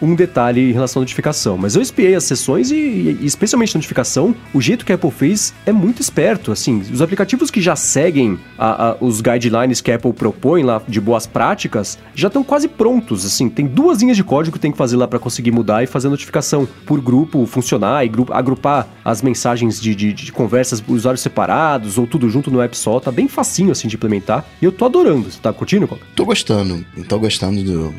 [0.00, 1.56] um detalhe em relação à notificação.
[1.56, 5.10] Mas eu espiei as sessões e, e, especialmente a notificação, o jeito que a Apple
[5.10, 6.52] fez é muito esperto.
[6.52, 10.82] Assim, os aplicativos que já seguem a, a, os guidelines que a Apple propõe lá
[10.86, 13.24] de boas práticas já estão quase prontos.
[13.24, 15.86] Assim, tem duas linhas de código que tem que fazer lá para conseguir mudar e
[15.86, 20.82] fazer a notificação por grupo funcionar e grupo, agrupar as mensagens de, de, de conversas
[20.86, 23.00] usuários separados ou tudo junto no app só.
[23.00, 24.44] Tá bem facinho assim de implementar.
[24.60, 25.30] E eu tô adorando.
[25.30, 26.02] Você tá curtindo, Coca?
[26.14, 26.84] Tô gostando.
[27.08, 27.94] Tô gostando do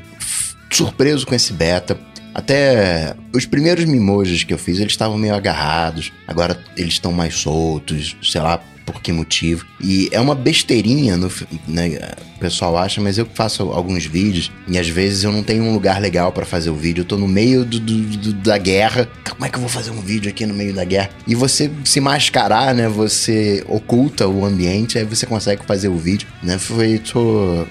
[0.70, 1.98] surpreso com esse beta.
[2.34, 6.12] Até os primeiros mimojis que eu fiz, eles estavam meio agarrados.
[6.28, 9.66] Agora eles estão mais soltos, sei lá por que motivo.
[9.82, 11.32] E é uma besteirinha, no,
[11.68, 11.98] né,
[12.36, 15.74] o pessoal acha, mas eu faço alguns vídeos e às vezes eu não tenho um
[15.74, 17.02] lugar legal para fazer o vídeo.
[17.02, 19.10] Eu tô no meio do, do, do, da guerra.
[19.30, 21.10] Como é que eu vou fazer um vídeo aqui no meio da guerra?
[21.28, 22.88] E você se mascarar, né?
[22.88, 26.58] Você oculta o ambiente, aí você consegue fazer o vídeo, né?
[26.58, 27.00] Foi.
[27.00, 27.66] Tô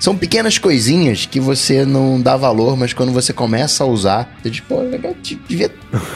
[0.00, 4.48] são pequenas coisinhas que você não dá valor, mas quando você começa a usar, você
[4.48, 5.70] diz, pô, legal, devia,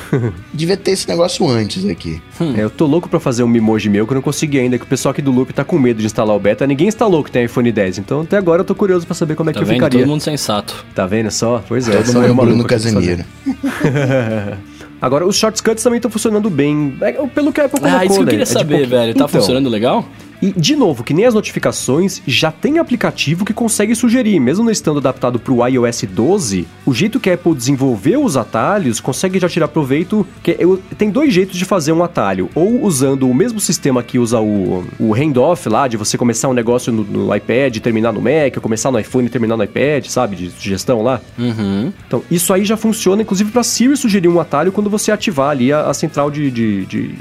[0.52, 2.20] devia ter esse negócio antes aqui.
[2.40, 2.54] Hum.
[2.56, 4.88] Eu tô louco pra fazer um Mimoji meu que eu não consegui ainda, que o
[4.88, 6.66] pessoal aqui do Loop tá com medo de instalar o beta.
[6.66, 9.50] Ninguém instalou que tem iPhone 10, então até agora eu tô curioso pra saber como
[9.50, 9.74] é tá que vendo?
[9.74, 10.00] ficaria.
[10.00, 10.84] Todo mundo sensato.
[10.94, 11.62] Tá vendo só?
[11.68, 13.22] Pois é, Todo só mundo eu Bruno Casemiro.
[15.04, 16.96] Agora, os shortcuts também estão funcionando bem.
[17.02, 18.44] É, pelo que a Apple colocou, Ah, isso que eu queria né?
[18.46, 19.12] saber, é tipo, velho.
[19.12, 20.08] Tá então, funcionando legal?
[20.44, 24.70] E, de novo, que nem as notificações, já tem aplicativo que consegue sugerir, mesmo não
[24.70, 29.38] estando adaptado para o iOS 12, o jeito que a Apple desenvolveu os atalhos consegue
[29.38, 30.26] já tirar proveito.
[30.42, 34.18] Que eu, tem dois jeitos de fazer um atalho: ou usando o mesmo sistema que
[34.18, 38.12] usa o, o handoff lá, de você começar um negócio no, no iPad e terminar
[38.12, 40.36] no Mac, ou começar no iPhone e terminar no iPad, sabe?
[40.36, 41.22] De sugestão lá.
[41.38, 41.90] Uhum.
[42.06, 45.72] Então, isso aí já funciona, inclusive, para Siri sugerir um atalho quando você ativar ali
[45.72, 47.14] a, a central de, de, de,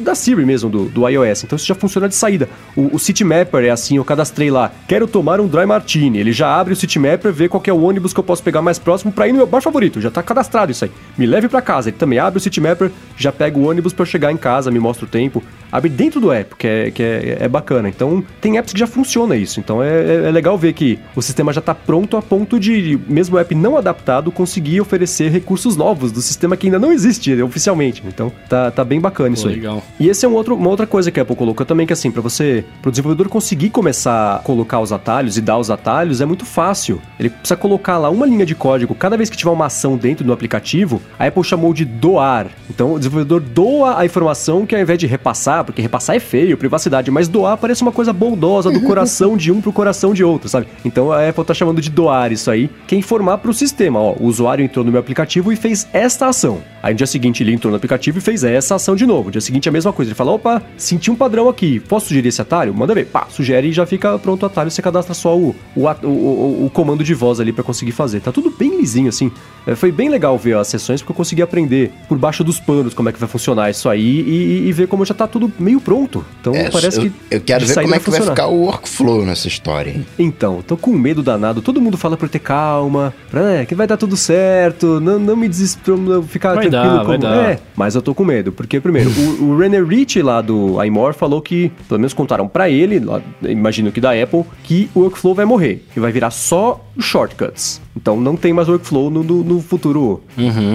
[0.00, 1.44] da Siri mesmo, do, do iOS.
[1.44, 2.48] Então, isso já funciona de saída.
[2.76, 6.18] O, o Citymapper é assim, eu cadastrei lá, quero tomar um Dry Martini.
[6.18, 8.78] Ele já abre o Citymapper, vê qual é o ônibus que eu posso pegar mais
[8.78, 10.00] próximo para ir no meu bar favorito.
[10.00, 10.90] Já tá cadastrado isso aí.
[11.16, 11.88] Me leve para casa.
[11.88, 15.04] Ele também abre o Citymapper, já pega o ônibus para chegar em casa, me mostra
[15.04, 15.42] o tempo.
[15.70, 17.88] Abre dentro do app, que é, que é, é bacana.
[17.88, 19.58] Então, tem apps que já funciona isso.
[19.58, 22.98] Então, é, é, é legal ver que o sistema já tá pronto a ponto de,
[23.08, 27.42] mesmo o app não adaptado, conseguir oferecer recursos novos do sistema que ainda não existe
[27.42, 28.02] oficialmente.
[28.06, 29.54] Então, tá, tá bem bacana Pô, isso aí.
[29.56, 29.82] Legal.
[29.98, 32.10] E esse é um outro, uma outra coisa que a Apple colocou também, que assim,
[32.10, 32.43] para você
[32.80, 36.44] para o desenvolvedor conseguir começar a colocar os atalhos e dar os atalhos é muito
[36.44, 37.00] fácil.
[37.18, 38.94] Ele precisa colocar lá uma linha de código.
[38.94, 42.48] Cada vez que tiver uma ação dentro do aplicativo, a Apple chamou de doar.
[42.68, 46.20] Então o desenvolvedor doa a informação que ao invés de repassar repassar, porque repassar é
[46.20, 50.22] feio, privacidade, mas doar parece uma coisa bondosa do coração de um pro coração de
[50.24, 50.66] outro, sabe?
[50.84, 54.14] Então a Apple tá chamando de doar isso aí, que é informar pro sistema, ó,
[54.18, 56.62] o usuário entrou no meu aplicativo e fez esta ação.
[56.82, 59.24] Aí no dia seguinte ele entrou no aplicativo e fez essa ação de novo.
[59.24, 62.23] No dia seguinte a mesma coisa, ele fala, opa, senti um padrão aqui, posso sugerir
[62.28, 62.74] esse atalho?
[62.74, 65.86] Manda ver, pá, sugere e já fica pronto o atalho, você cadastra só o, o,
[66.02, 68.20] o, o, comando de voz ali para conseguir fazer.
[68.20, 69.30] Tá tudo bem lisinho assim.
[69.66, 72.92] É, foi bem legal ver as sessões porque eu consegui aprender por baixo dos panos
[72.94, 75.80] como é que vai funcionar isso aí e, e ver como já tá tudo meio
[75.80, 76.24] pronto.
[76.40, 77.12] Então É, parece eu, que.
[77.30, 78.30] eu quero ver como é que vai funcionar.
[78.30, 79.90] ficar o workflow nessa história.
[79.90, 80.06] hein?
[80.18, 81.62] Então, tô com medo danado.
[81.62, 85.18] Todo mundo fala pra eu ter calma, pra, né, que vai dar tudo certo, não,
[85.18, 87.50] não me desespero, não ficar Vai tranquilo dar, vai como dar.
[87.50, 87.58] é.
[87.76, 91.40] Mas eu tô com medo, porque primeiro, o, o René Rich lá do iMore falou
[91.42, 93.02] que, pelo menos contaram pra ele,
[93.42, 97.83] imagino que da Apple, que o workflow vai morrer e vai virar só shortcuts.
[97.96, 100.20] Então não tem mais workflow no, no- no futuro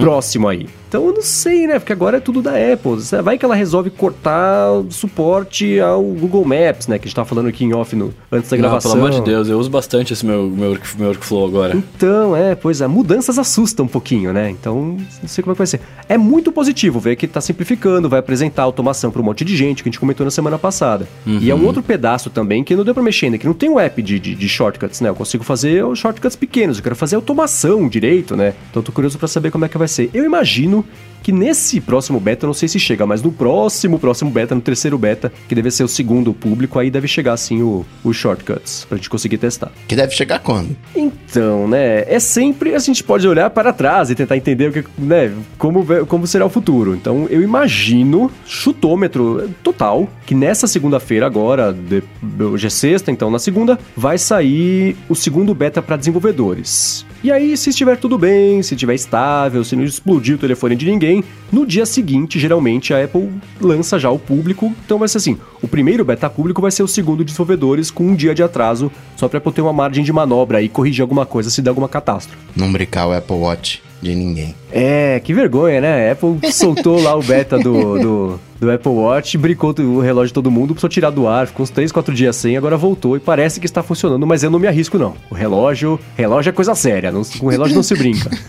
[0.00, 0.66] próximo aí.
[0.88, 1.78] Então eu não sei, né?
[1.78, 2.96] Porque agora é tudo da Apple.
[3.22, 6.98] Vai que ela resolve cortar suporte ao Google Maps, né?
[6.98, 8.92] Que a gente tava falando aqui em off no, antes da Não, gravação.
[8.92, 11.76] pelo amor de Deus, eu uso bastante esse meu, meu, meu workflow agora.
[11.76, 14.50] Então, é, pois é, mudanças assustam um pouquinho, né?
[14.50, 15.80] Então, não sei como é que vai ser.
[16.08, 19.82] É muito positivo ver que tá simplificando, vai apresentar automação para um monte de gente,
[19.84, 21.08] que a gente comentou na semana passada.
[21.26, 23.68] E é um outro pedaço também que não deu pra mexer ainda, que não tem
[23.70, 25.08] um app de, de, de shortcuts, né?
[25.08, 28.54] Eu consigo fazer os shortcuts pequenos, eu quero fazer automação direito, né?
[28.70, 30.10] Então, tô curioso pra saber como é que vai ser.
[30.12, 30.84] Eu imagino
[31.30, 34.60] que nesse próximo beta, eu não sei se chega, mas no próximo, próximo beta, no
[34.60, 38.84] terceiro beta, que deve ser o segundo público, aí deve chegar sim o, os shortcuts,
[38.88, 39.70] pra gente conseguir testar.
[39.86, 40.76] Que deve chegar quando?
[40.96, 44.84] Então, né, é sempre a gente pode olhar para trás e tentar entender o que,
[44.98, 46.94] né, como, como será o futuro.
[46.96, 52.02] Então, eu imagino, chutômetro total, que nessa segunda-feira agora, de-
[52.42, 57.06] hoje é sexta, então na segunda, vai sair o segundo beta para desenvolvedores.
[57.22, 60.86] E aí, se estiver tudo bem, se estiver estável, se não explodir o telefone de
[60.86, 63.28] ninguém, no dia seguinte, geralmente, a Apple
[63.60, 64.74] lança já o público.
[64.86, 68.06] Então vai ser assim, o primeiro beta público vai ser o segundo de desenvolvedores com
[68.06, 71.26] um dia de atraso, só para Apple ter uma margem de manobra e corrigir alguma
[71.26, 72.42] coisa se der alguma catástrofe.
[72.56, 74.54] Não brincar o Apple Watch de ninguém.
[74.72, 76.08] É, que vergonha, né?
[76.08, 80.34] A Apple soltou lá o beta do, do, do Apple Watch, brincou o relógio de
[80.34, 83.20] todo mundo, precisou tirar do ar, ficou uns 3, 4 dias sem, agora voltou e
[83.20, 85.14] parece que está funcionando, mas eu não me arrisco não.
[85.30, 88.30] O relógio, relógio é coisa séria, não, com o relógio não se brinca.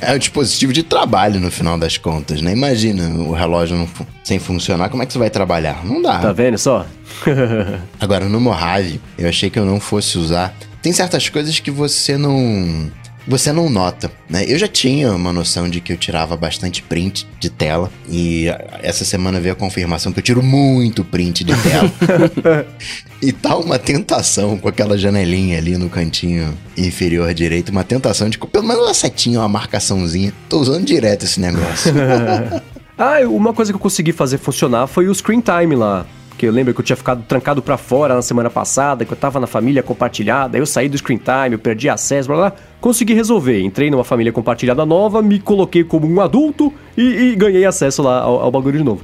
[0.00, 2.52] É um dispositivo de trabalho no final das contas, né?
[2.52, 3.88] Imagina o relógio não
[4.24, 5.84] sem funcionar, como é que você vai trabalhar?
[5.84, 6.18] Não dá.
[6.18, 6.86] Tá vendo só?
[8.00, 10.54] Agora, no Mojave, eu achei que eu não fosse usar.
[10.82, 12.90] Tem certas coisas que você não.
[13.26, 14.44] Você não nota, né?
[14.48, 17.90] Eu já tinha uma noção de que eu tirava bastante print de tela.
[18.08, 18.46] E
[18.82, 21.92] essa semana veio a confirmação que eu tiro muito print de tela.
[23.22, 27.70] e tá uma tentação com aquela janelinha ali no cantinho inferior direito.
[27.70, 28.38] Uma tentação de.
[28.38, 30.32] Pelo menos uma setinha, uma marcaçãozinha.
[30.48, 31.92] Tô usando direto esse negócio.
[32.98, 36.06] Ah, uma coisa que eu consegui fazer funcionar foi o screen time lá.
[36.38, 39.16] Que eu lembro que eu tinha ficado trancado pra fora na semana passada, que eu
[39.16, 42.52] tava na família compartilhada, aí eu saí do screen time, eu perdi acesso, blá blá.
[42.82, 43.62] Consegui resolver.
[43.62, 48.20] Entrei numa família compartilhada nova, me coloquei como um adulto e, e ganhei acesso lá
[48.20, 49.02] ao, ao bagulho de novo.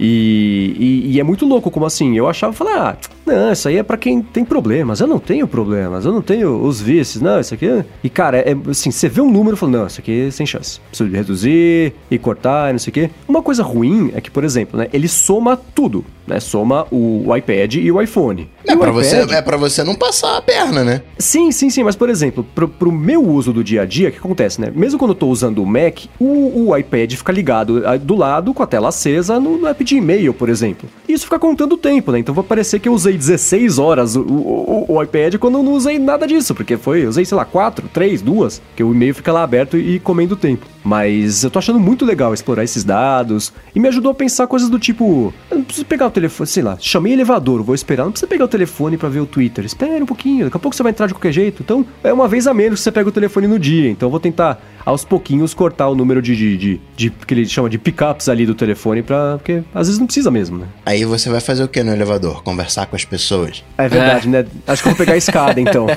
[0.00, 2.16] E, e- e é muito louco, como assim?
[2.16, 5.00] Eu achava, falar, ah, não, isso aí é pra quem tem problemas.
[5.00, 7.66] Eu não tenho problemas, eu não tenho os vícios, não, isso aqui.
[7.66, 10.30] é-" E cara, é assim, você vê um número e fala, não, isso aqui é
[10.30, 10.80] sem chance.
[10.88, 13.10] Preciso reduzir e cortar e não sei o quê.
[13.28, 16.40] Uma coisa ruim é que, por exemplo, né, ele soma tudo, né?
[16.40, 18.48] Soma o, iPad e o iPhone.
[18.64, 21.02] E É o pra, você, é pra você não passar a perna, né?
[21.18, 24.12] Sim, sim, sim, mas por exemplo, pro, pro meu uso do dia a dia, o
[24.12, 24.72] que acontece, né?
[24.74, 28.52] Mesmo quando eu tô usando o Mac, o, o iPad fica ligado ah, do lado
[28.54, 30.88] com a tela acesa no, no app de e-mail, por exemplo.
[31.08, 32.18] Isso fica contando o tempo, né?
[32.18, 35.62] Então vai parecer que eu usei 16 horas o, o, o- o iPad quando eu
[35.62, 39.14] não usei nada disso, porque foi, usei, sei lá, 4, 3, 2, que o e-mail
[39.14, 40.66] fica lá aberto e comendo tempo.
[40.84, 44.68] Mas eu tô achando muito legal explorar esses dados e me ajudou a pensar coisas
[44.68, 48.12] do tipo: eu não preciso pegar o telefone, sei lá, chamei elevador, vou esperar, não
[48.12, 49.64] precisa pegar o telefone pra ver o Twitter.
[49.64, 51.62] Espera um pouquinho, daqui a pouco você vai entrar de qualquer jeito.
[51.62, 53.90] Então é uma vez a menos que você pega o telefone no dia.
[53.90, 57.44] Então eu vou tentar aos pouquinhos cortar o número de, de, de, de- que ele
[57.46, 59.38] chama de pickups ali do telefone pra.
[59.38, 60.66] Porque às vezes não precisa mesmo, né?
[60.84, 62.44] Aí você vai fazer o que no elevador?
[62.44, 63.64] Conversar com as pessoas.
[63.78, 64.44] É verdade, né?
[64.66, 65.86] Acho que eu vou pegar a escada então.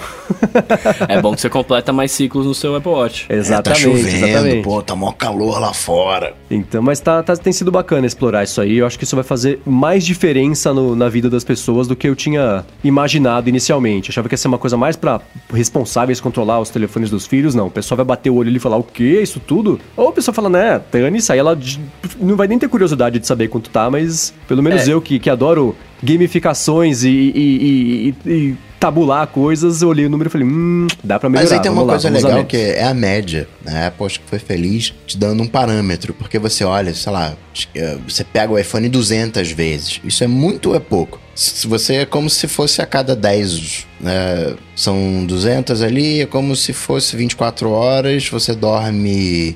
[1.07, 3.25] É bom que você completa mais ciclos no seu Apple Watch.
[3.29, 4.63] exatamente, é, tá chovendo, exatamente.
[4.63, 6.33] pô, tá mó calor lá fora.
[6.49, 8.77] Então, mas tá, tá- tem sido bacana explorar isso aí.
[8.77, 12.07] Eu acho que isso vai fazer mais diferença no- na vida das pessoas do que
[12.07, 14.09] eu tinha imaginado inicialmente.
[14.09, 15.21] Eu achava que ia ser uma coisa mais pra
[15.53, 17.53] responsáveis controlar os telefones dos filhos.
[17.55, 19.19] Não, o pessoal vai bater o olho ali e falar, o quê?
[19.21, 19.79] Isso tudo?
[19.95, 21.57] Ou a pessoa fala, né, dane-se, aí ela
[22.19, 24.93] não vai nem ter curiosidade de saber quanto tá, mas pelo menos É.
[24.93, 30.29] eu que, que adoro gamificações e, e- e- e- tabular coisas, eu olhei o número
[30.29, 31.49] e falei, hum, dá pra melhorar.
[31.49, 33.47] Mas aí tem uma lá, coisa legal que é a média.
[33.63, 33.87] Né?
[33.87, 37.33] A que foi feliz te dando um parâmetro, porque você olha, sei lá,
[37.75, 39.99] eh, você pega o iPhone 200 vezes.
[40.03, 41.19] Isso é muito ou é pouco?
[41.35, 44.55] Se você é como se fosse a cada 10, né?
[44.75, 49.55] são 200 ali, é como se fosse 24 horas, você dorme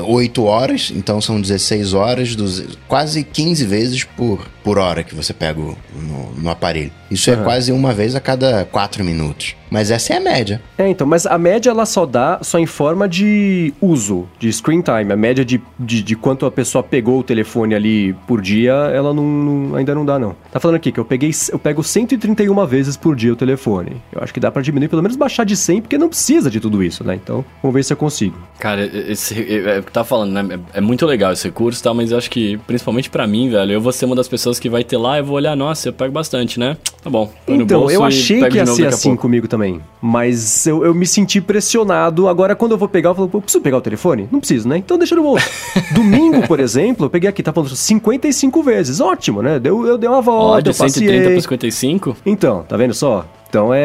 [0.00, 5.14] uh, 8 horas, então são 16 horas, 12, quase 15 vezes por, por hora que
[5.14, 6.92] você pega no, no aparelho.
[7.12, 7.40] Isso uhum.
[7.40, 9.54] é quase uma vez a cada 4 minutos.
[9.72, 10.60] Mas essa é a média.
[10.76, 14.82] É, então, mas a média ela só dá, só em forma de uso, de screen
[14.82, 15.10] time.
[15.10, 19.14] A média de, de, de quanto a pessoa pegou o telefone ali por dia, ela
[19.14, 20.36] não, não, ainda não dá, não.
[20.50, 23.96] Tá falando aqui que eu peguei, eu pego 131 vezes por dia o telefone.
[24.12, 26.60] Eu acho que dá para diminuir, pelo menos baixar de 100, porque não precisa de
[26.60, 27.14] tudo isso, né?
[27.14, 28.36] Então, vamos ver se eu consigo.
[28.58, 30.60] Cara, esse, é, é o que tá falando, né?
[30.74, 31.94] É, é, muito legal esse recurso, tá?
[31.94, 34.68] Mas eu acho que, principalmente para mim, velho, eu vou ser uma das pessoas que
[34.68, 36.76] vai ter lá, eu vou olhar, nossa, eu pego bastante, né?
[37.02, 37.32] Tá bom.
[37.48, 39.61] Então, eu achei que ia ser assim comigo também.
[40.00, 42.28] Mas eu, eu me senti pressionado.
[42.28, 44.28] Agora, quando eu vou pegar, eu falo, eu preciso pegar o telefone?
[44.30, 44.78] Não preciso, né?
[44.78, 45.48] Então deixa no bolso.
[45.94, 49.00] Domingo, por exemplo, eu peguei aqui, tá falando 55 vezes.
[49.00, 49.58] Ótimo, né?
[49.58, 52.16] Deu, eu dei uma volta, de eu 130 para 55?
[52.26, 53.24] Então, tá vendo só?
[53.52, 53.80] Então é,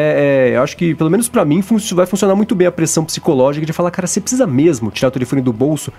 [0.48, 3.04] é, eu acho que pelo menos para mim fun vai funcionar muito bem a pressão
[3.04, 5.92] psicológica de falar, cara, você precisa mesmo tirar o telefone do bolso,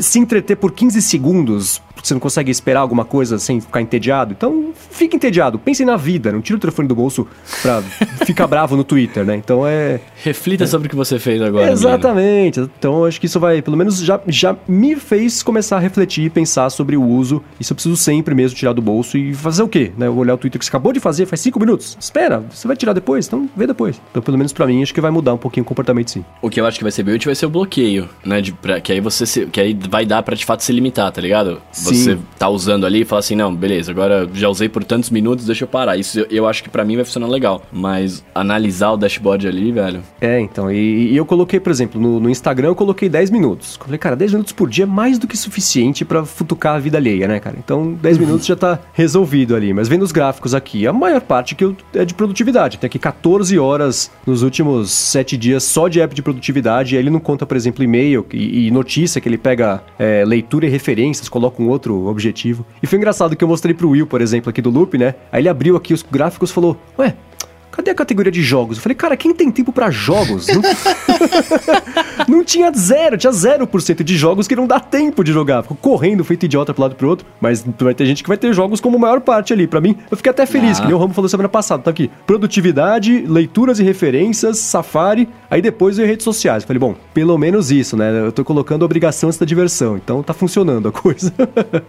[0.00, 4.32] se entreter por 15 segundos, porque você não consegue esperar alguma coisa sem ficar entediado.
[4.36, 7.24] Então, fique entediado, pense na vida, não tira o telefone do bolso
[7.62, 7.82] pra
[8.26, 9.36] ficar bravo no Twitter, né?
[9.36, 10.66] Então é reflita é.
[10.66, 11.70] sobre o que você fez agora.
[11.70, 12.58] Exatamente.
[12.58, 12.74] Menino.
[12.76, 16.30] Então acho que isso vai, pelo menos já já me fez começar a refletir e
[16.30, 17.40] pensar sobre o uso.
[17.60, 19.92] Isso eu preciso sempre mesmo tirar do bolso e fazer o quê?
[19.96, 20.10] Né?
[20.10, 21.96] Olhar o Twitter que você acabou de fazer faz 5 minutos.
[22.00, 24.00] Espera, você vai tirar depois depois, então vê depois.
[24.10, 26.24] Então, pelo menos para mim, acho que vai mudar um pouquinho o comportamento sim.
[26.40, 28.40] O que eu acho que vai ser bem útil vai ser o bloqueio, né?
[28.40, 31.12] De, pra, que aí você se, que aí vai dar para de fato se limitar,
[31.12, 31.60] tá ligado?
[31.70, 31.94] Sim.
[31.94, 35.44] Você tá usando ali e fala assim, não, beleza, agora já usei por tantos minutos,
[35.44, 35.96] deixa eu parar.
[35.96, 37.62] Isso eu, eu acho que para mim vai funcionar legal.
[37.70, 40.02] Mas analisar o dashboard ali, velho.
[40.20, 40.72] É, então.
[40.72, 43.76] E, e eu coloquei, por exemplo, no, no, Instagram eu coloquei 10 minutos.
[43.78, 46.78] Eu falei, cara, 10 minutos por dia é mais do que suficiente para futucar a
[46.78, 47.56] vida alheia, né, cara?
[47.58, 48.24] Então, 10 uhum.
[48.26, 49.72] minutos já tá resolvido ali.
[49.72, 52.78] Mas vendo os gráficos aqui, a maior parte que eu, é de produtividade.
[52.78, 56.94] Tem aqui 14 horas nos últimos sete dias só de app de produtividade.
[56.94, 60.24] E aí ele não conta, por exemplo, e-mail e, e notícia, que ele pega é,
[60.24, 62.64] leitura e referências, coloca um outro objetivo.
[62.82, 65.14] E foi engraçado que eu mostrei pro Will, por exemplo, aqui do Loop, né?
[65.32, 67.14] Aí ele abriu aqui os gráficos e falou: Ué,
[67.74, 68.76] cadê a categoria de jogos?
[68.76, 70.46] Eu falei, cara, quem tem tempo para jogos?
[70.48, 70.62] Não...
[72.36, 75.62] não tinha zero, tinha 0% de jogos que não dá tempo de jogar.
[75.62, 77.26] Ficou correndo, feito idiota pro lado pro outro.
[77.40, 79.66] Mas vai ter gente que vai ter jogos como maior parte ali.
[79.66, 80.82] Para mim, eu fiquei até feliz, ah.
[80.82, 81.82] que nem o Ramo falou semana passada.
[81.82, 82.10] Tá aqui.
[82.26, 86.62] Produtividade, leituras e referências, Safari, aí depois veio redes sociais.
[86.62, 88.20] Eu falei, bom, pelo menos isso, né?
[88.20, 89.96] Eu tô colocando obrigação antes da diversão.
[89.96, 91.32] Então tá funcionando a coisa.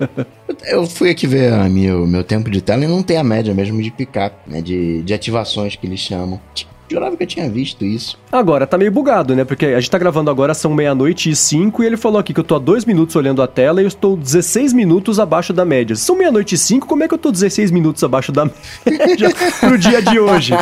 [0.65, 3.53] eu fui aqui ver o meu, meu tempo de tela e não tem a média
[3.53, 4.61] mesmo de picar, né?
[4.61, 6.39] De, de ativações que eles chamam.
[6.89, 8.17] Jurava que eu tinha visto isso.
[8.31, 9.43] Agora, tá meio bugado, né?
[9.43, 12.39] Porque a gente tá gravando agora, são meia-noite e cinco, e ele falou aqui que
[12.39, 15.65] eu tô há dois minutos olhando a tela e eu estou 16 minutos abaixo da
[15.65, 15.95] média.
[15.95, 18.45] São meia-noite e cinco, como é que eu tô 16 minutos abaixo da
[18.85, 20.53] média pro dia de hoje?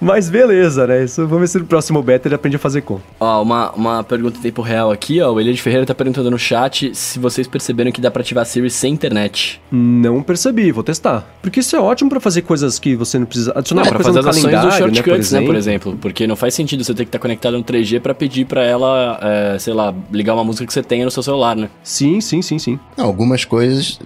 [0.00, 1.04] Mas beleza, né?
[1.04, 3.02] Isso, vamos ver se no próximo beta ele aprende a fazer conta.
[3.18, 5.32] Ó, uma, uma pergunta em tempo real aqui, ó.
[5.32, 8.44] O Elias Ferreira tá perguntando no chat se vocês perceberam que dá pra ativar a
[8.44, 9.60] Siri sem internet.
[9.70, 11.26] Não percebi, vou testar.
[11.40, 14.22] Porque isso é ótimo pra fazer coisas que você não precisa adicionar não, pra fazer,
[14.22, 15.98] fazer as ações do shortcuts, né, né, por exemplo.
[16.00, 19.18] Porque não faz sentido você ter que estar conectado no 3G para pedir para ela,
[19.22, 21.68] é, sei lá, ligar uma música que você tenha no seu celular, né?
[21.82, 22.78] Sim, sim, sim, sim.
[22.96, 23.98] Não, algumas coisas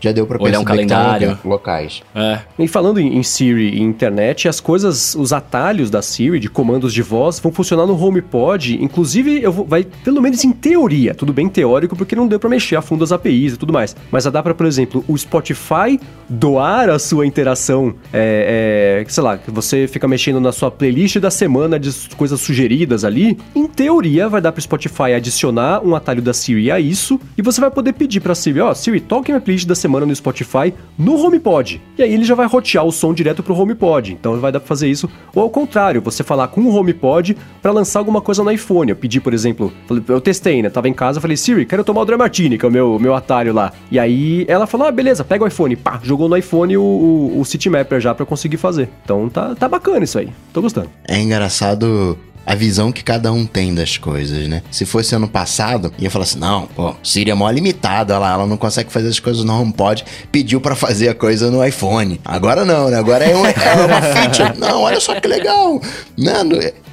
[0.00, 2.02] já deu para olhar um calendário locais.
[2.14, 2.40] É.
[2.58, 7.02] E falando em, Siri e internet, as coisas, os atalhos da Siri de comandos de
[7.02, 8.82] voz vão funcionar no HomePod.
[8.82, 12.48] Inclusive, eu vou, vai pelo menos em teoria, tudo bem teórico porque não deu para
[12.50, 13.96] mexer a fundo as APIs e tudo mais.
[14.10, 19.38] Mas dá para, por exemplo, o Spotify doar a sua interação, é, é, sei lá,
[19.46, 23.38] você fica mexendo na sua playlist da semana de coisas sugeridas ali.
[23.54, 27.60] Em teoria, vai dar para Spotify adicionar um atalho da Siri a isso e você
[27.60, 30.14] vai poder pedir para Siri, ó, oh, Siri, toque minha playlist da semana semana no
[30.14, 31.80] Spotify no HomePod.
[31.96, 34.12] E aí ele já vai rotear o som direto pro HomePod.
[34.12, 35.08] Então vai dar pra fazer isso.
[35.34, 38.90] Ou ao contrário, você falar com o HomePod para lançar alguma coisa no iPhone.
[38.90, 39.72] Eu pedi, por exemplo,
[40.08, 40.68] eu testei, né?
[40.68, 43.14] Tava em casa, falei, Siri, quero tomar o Dry Martini, que é o meu, meu
[43.14, 43.72] atalho lá.
[43.90, 45.76] E aí ela falou, ah, beleza, pega o iPhone.
[45.76, 48.88] Pá, jogou no iPhone o, o, o Citymapper já para conseguir fazer.
[49.04, 50.28] Então tá, tá bacana isso aí.
[50.52, 50.90] Tô gostando.
[51.06, 54.62] É engraçado a visão que cada um tem das coisas, né?
[54.70, 58.46] Se fosse ano passado, ia falar assim: não, pô, Siri é mó limitada lá, ela
[58.46, 62.20] não consegue fazer as coisas no HomePod, pediu para fazer a coisa no iPhone.
[62.24, 62.96] Agora não, né?
[62.98, 64.58] Agora é uma, é uma feature.
[64.58, 65.80] Não, olha só que legal.
[66.16, 66.42] Não,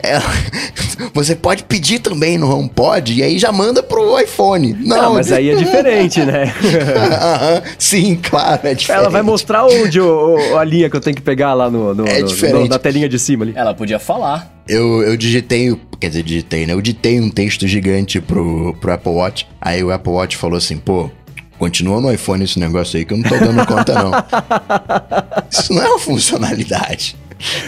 [0.01, 0.23] ela-
[1.13, 4.73] você pode pedir também no HomePod e aí já manda pro iPhone.
[4.79, 6.51] Não, Não, mas aí é diferente, né?
[7.77, 8.99] Sim, claro, é diferente.
[9.01, 11.93] Ela vai mostrar onde o- o- a linha que eu tenho que pegar lá no,
[11.93, 13.53] no- É no- no- na telinha de cima ali.
[13.55, 14.52] Ela podia falar.
[14.67, 16.73] Eu, eu digitei, quer dizer, digitei, né?
[16.73, 19.47] Eu ditei um texto gigante pro, pro Apple Watch.
[19.59, 21.09] Aí o Apple Watch falou assim, pô,
[21.59, 24.11] continua no iPhone esse negócio aí que eu não tô dando conta, não.
[25.51, 27.15] Isso não é uma funcionalidade.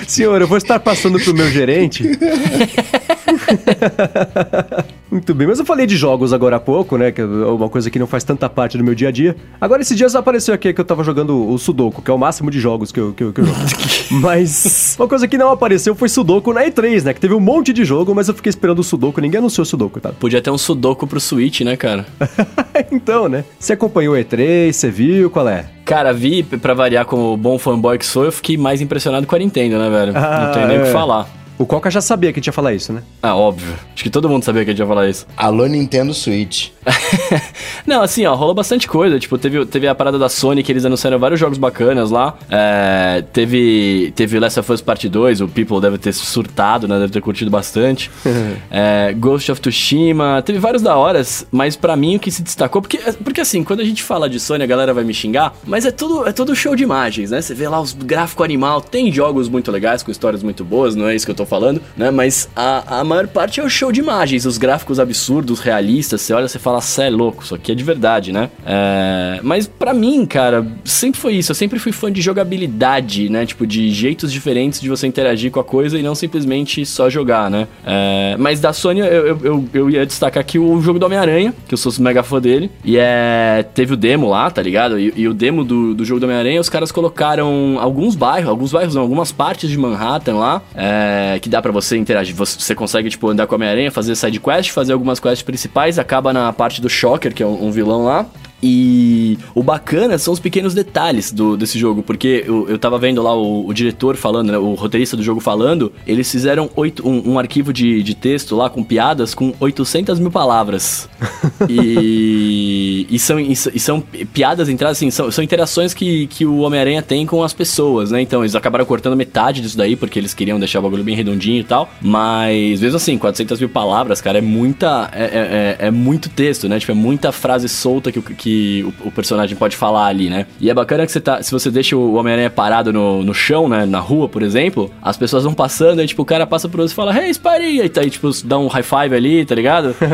[0.08, 2.03] Senhor, eu vou estar passando pro meu gerente.
[5.09, 7.11] Muito bem, mas eu falei de jogos agora há pouco, né?
[7.11, 9.35] Que é uma coisa que não faz tanta parte do meu dia a dia.
[9.61, 12.51] Agora, esses dias apareceu aqui que eu tava jogando o Sudoku, que é o máximo
[12.51, 13.59] de jogos que eu, que eu, que eu jogo.
[14.21, 17.13] mas uma coisa que não apareceu foi Sudoku na E3, né?
[17.13, 19.21] Que teve um monte de jogo, mas eu fiquei esperando o Sudoku.
[19.21, 20.11] Ninguém anunciou o Sudoku, tá?
[20.11, 22.05] Podia ter um sudoku pro Switch, né, cara?
[22.91, 23.45] então, né?
[23.57, 25.65] Você acompanhou o E3, você viu qual é?
[25.85, 29.39] Cara, vi, pra variar como bom fanboy que sou, eu fiquei mais impressionado com a
[29.39, 30.13] Nintendo, né, velho?
[30.15, 30.85] Ah, não tem nem o é.
[30.85, 31.44] que falar.
[31.58, 33.02] O Coca já sabia que a gente ia falar isso, né?
[33.22, 33.74] Ah, óbvio.
[33.94, 35.26] Acho que todo mundo sabia que a gente ia falar isso.
[35.38, 36.70] Alô, Nintendo Switch.
[37.88, 39.18] Não, assim, ó, rolou bastante coisa.
[39.20, 42.38] Tipo, teve, teve a parada da Sony, que eles anunciaram vários jogos bacanas lá.
[42.50, 47.00] É, teve, teve Last of Us Part 2, o People deve ter surtado, né?
[47.00, 48.12] Deve ter curtido bastante.
[48.70, 52.82] É, Ghost of Tsushima, teve vários da horas, mas pra mim o que se destacou,
[52.82, 55.86] porque, porque assim, quando a gente fala de Sony, a galera vai me xingar, mas
[55.86, 57.41] é tudo, é tudo show de imagens, né?
[57.41, 61.08] Você vê lá os gráficos animal, tem jogos muito legais, com histórias muito boas, não
[61.08, 62.12] é isso que eu tô falando, né?
[62.12, 66.34] Mas a, a maior parte é o show de imagens, os gráficos absurdos, realistas, você
[66.34, 68.49] olha, você fala, cê é louco, isso aqui é de verdade, né?
[68.65, 73.45] É, mas pra mim, cara, sempre foi isso, eu sempre fui fã de jogabilidade, né?
[73.45, 77.49] Tipo, de jeitos diferentes de você interagir com a coisa e não simplesmente só jogar,
[77.49, 77.67] né?
[77.86, 81.53] É, mas da Sony, eu, eu, eu, eu ia destacar aqui o jogo do Homem-Aranha,
[81.67, 83.65] que eu sou mega fã dele, e é...
[83.73, 84.99] teve o demo lá, tá ligado?
[84.99, 88.71] E, e o demo do, do jogo do Homem-Aranha, os caras colocaram alguns bairros, alguns
[88.71, 92.76] bairros não, algumas partes de Manhattan lá, é, que dá pra você interagir, você, você
[92.76, 96.52] consegue, tipo, andar com o Homem-Aranha, fazer side quest, fazer algumas quests principais, acaba na
[96.54, 98.26] parte do Shocker, que é um, um vilão lá,
[98.67, 103.21] e o bacana são os pequenos detalhes do, desse jogo, porque eu, eu tava vendo
[103.21, 107.34] lá o, o diretor falando, né, o roteirista do jogo falando, eles fizeram oito, um,
[107.34, 111.08] um arquivo de, de texto lá com piadas com 800 mil palavras.
[111.69, 114.01] e, e, são, e, e são
[114.34, 118.21] piadas, entradas assim, são, são interações que, que o Homem-Aranha tem com as pessoas, né?
[118.21, 121.60] Então eles acabaram cortando metade disso daí, porque eles queriam deixar o bagulho bem redondinho
[121.60, 121.89] e tal.
[122.01, 125.10] Mas mesmo assim, 400 mil palavras, cara, é muita.
[125.13, 126.80] É, é- é- é muito texto, né?
[126.80, 128.23] Tipo, é muita frase solta que, o-
[128.56, 130.46] que o, o personagem pode falar ali, né?
[130.60, 131.44] E é bacana que você tá.
[131.44, 133.86] Se você deixa o Homem-Aranha parado no, no chão, né?
[133.86, 136.94] Na rua, por exemplo, as pessoas vão passando, aí, tipo, o cara passa por você
[136.94, 137.82] e fala, hey, Spidey!
[137.82, 139.96] Aí tá aí, tipo, dá um high five ali, tá ligado?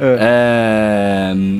[0.00, 0.97] É,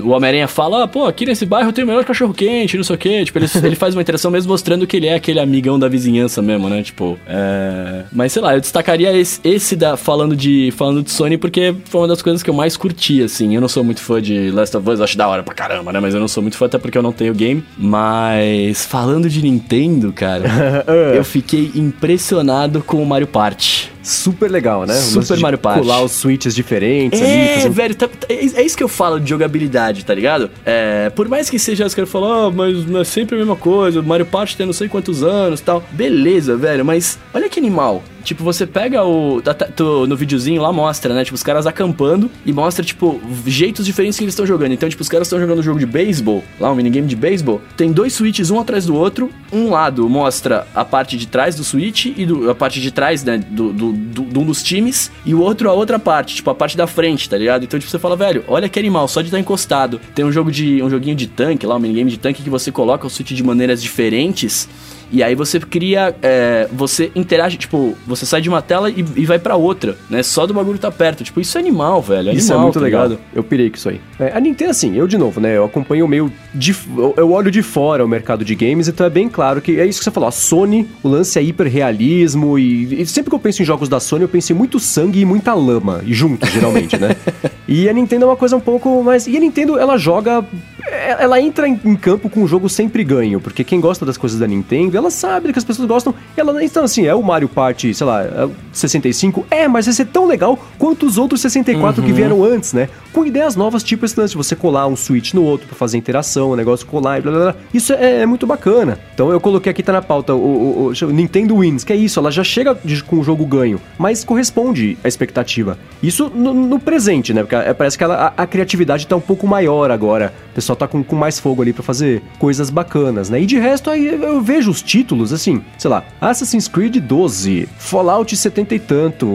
[0.02, 2.96] o Homem-Aranha fala, ah, pô, aqui nesse bairro tem o melhor cachorro quente, não sei
[2.96, 3.24] o quê.
[3.24, 6.40] Tipo, ele, ele faz uma interação mesmo mostrando que ele é aquele amigão da vizinhança
[6.40, 6.82] mesmo, né?
[6.82, 8.04] Tipo, é...
[8.12, 12.02] Mas sei lá, eu destacaria esse, esse da, falando, de, falando de Sony porque foi
[12.02, 13.54] uma das coisas que eu mais curti, assim.
[13.54, 16.00] Eu não sou muito fã de Last of Us, acho da hora pra caramba, né?
[16.00, 17.62] Mas eu não sou muito fã até porque eu não tenho game.
[17.76, 20.84] Mas falando de Nintendo, cara,
[21.14, 23.97] eu fiquei impressionado com o Mario Party.
[24.02, 24.94] Super legal, né?
[24.94, 25.80] Super Mario Party.
[25.80, 28.88] Colar os switches diferentes ali, É, um velho, tá- tá- é, é isso que eu
[28.88, 30.50] falo de jogabilidade, tá ligado?
[30.64, 33.56] É, por mais que seja, os caras falam, ah, mas não é sempre a mesma
[33.56, 35.82] coisa, Mario Party tem não sei quantos anos tal.
[35.92, 38.02] Beleza, velho, mas olha que animal.
[38.28, 39.40] Tipo, você pega o.
[39.40, 41.24] tá- tá- tu- no videozinho lá mostra, né?
[41.24, 44.72] Tipo, os caras acampando e mostra, tipo, jeitos diferentes que eles estão jogando.
[44.72, 47.62] Então, tipo, os caras estão jogando um jogo de beisebol, lá um minigame de beisebol.
[47.74, 49.30] Tem dois switches um atrás do outro.
[49.50, 53.24] Um lado mostra a parte de trás do switch e do- a parte de trás,
[53.24, 53.38] né?
[53.38, 55.10] Do, do, do- de um dos times.
[55.24, 57.64] E o outro a outra parte, tipo, a parte da frente, tá ligado?
[57.64, 59.98] Então, tipo, você fala, velho, olha que animal, só de estar encostado.
[60.14, 60.82] Tem um jogo de.
[60.82, 63.42] um joguinho de tanque lá, um minigame de tanque que você coloca o switch de
[63.42, 64.68] maneiras diferentes.
[65.10, 66.14] E aí você cria.
[66.22, 70.22] é, você interage, tipo, você sai de uma tela e, e vai pra outra, né?
[70.22, 71.24] Só do bagulho tá perto.
[71.24, 72.30] Tipo, isso é animal, velho.
[72.32, 73.04] Isso é animal, muito tá legal.
[73.08, 73.20] ligado?
[73.34, 74.00] Eu pirei com isso aí.
[74.20, 75.56] É, a Nintendo, assim, eu de novo, né?
[75.56, 76.32] Eu acompanho meio.
[76.54, 79.78] De, eu- eu olho de fora o mercado de games, então é bem claro que
[79.80, 80.28] é isso que você falou.
[80.28, 84.00] A Sony, o lance é hiperrealismo e, e sempre que eu penso em jogos da
[84.00, 86.02] Sony, eu penso em muito sangue e muita lama.
[86.04, 87.16] E junto, geralmente, né?
[87.68, 89.26] E a Nintendo é uma coisa um pouco mais.
[89.26, 90.42] E a Nintendo, ela joga.
[90.86, 94.38] é- Ela entra em, campo com um jogo sempre ganho, porque quem gosta das coisas
[94.38, 96.14] da Nintendo, ela sabe que as pessoas gostam.
[96.36, 99.44] E ela, então, assim, é o Mario Party, sei lá, é o 65.
[99.50, 102.88] É, mas vai ser tão legal quanto os outros 64 que vieram antes, né?
[103.12, 105.98] Com ideias novas, tipo esse lance de você colar um Switch no outro pra fazer
[105.98, 107.54] interação, o negócio colar e blá blá blá.
[107.74, 108.98] Isso é, é muito bacana.
[109.12, 111.96] Então eu coloquei aqui, tá na pauta, o, o- o- o Nintendo Wins, que é
[111.96, 115.76] isso, ela já chega de- com o jogo ganho, mas corresponde à expectativa.
[116.02, 117.42] Isso no, no presente, né?
[117.42, 120.32] Porque é, parece que ela- a, a criatividade tá um pouco maior agora.
[120.50, 123.40] O pessoal tá com com, mais fogo ali para fazer coisas bacanas, né?
[123.40, 128.36] E de resto, aí eu vejo os títulos, assim, sei lá, Assassin's Creed 12, Fallout
[128.36, 129.26] 70 e tanto,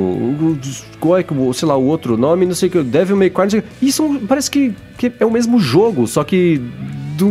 [0.99, 3.43] qual é que, sei lá, o outro nome, não sei o que, Devil May Cry,
[3.43, 6.61] não sei, isso parece que, que é o mesmo jogo, só que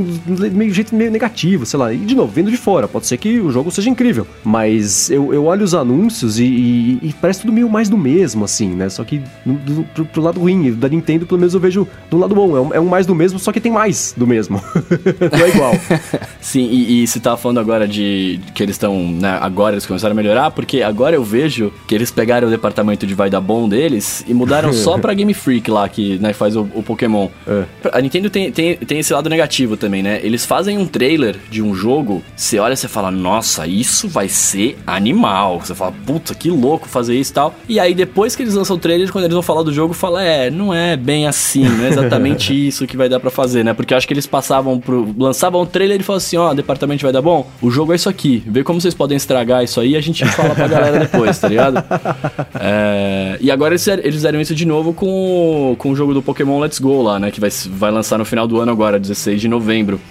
[0.01, 1.93] do meio jeito meio negativo, sei lá.
[1.93, 4.27] E de novo, vendo de fora, pode ser que o jogo seja incrível.
[4.45, 8.45] Mas eu, eu olho os anúncios e, e, e parece tudo meio mais do mesmo,
[8.45, 8.89] assim, né?
[8.89, 12.17] Só que do, do, pro, pro, lado ruim, da Nintendo, pelo menos eu vejo do
[12.17, 12.57] lado bom.
[12.57, 14.63] É um, é um mais do mesmo, só que tem mais do mesmo.
[15.33, 15.73] Não é igual.
[16.41, 20.13] Sim, e, e você tava falando agora de que eles estão, né, agora eles começaram
[20.13, 23.69] a melhorar, porque agora eu vejo que eles pegaram o departamento de vai dar bom
[23.69, 27.29] deles e mudaram só pra Game Freak lá, que né, faz o, o Pokémon.
[27.47, 27.65] É.
[27.93, 30.21] A Nintendo tem, tem, tem esse lado negativo também, né?
[30.23, 34.29] Eles fazem um trailer de um jogo, você olha e você fala, nossa, isso vai
[34.29, 35.61] ser animal.
[35.61, 37.55] Você fala, puta, que louco fazer isso e tal.
[37.69, 40.23] E aí depois que eles lançam o trailer, quando eles vão falar do jogo, fala,
[40.23, 43.75] é, não é bem assim, não é exatamente isso que vai dar para fazer, né?
[43.75, 45.13] Porque eu acho que eles passavam pro.
[45.19, 47.97] lançavam o trailer e falavam assim, ó, oh, departamento vai dar bom, o jogo é
[47.97, 48.43] isso aqui.
[48.47, 51.49] Vê como vocês podem estragar isso aí e a gente fala pra galera depois, tá
[51.49, 51.83] ligado?
[52.65, 56.61] É, e agora eles, eles fizeram isso de novo com, com o jogo do Pokémon
[56.61, 57.31] Let's Go lá, né?
[57.31, 59.62] Que vai, vai lançar no final do ano agora, 16 de novembro.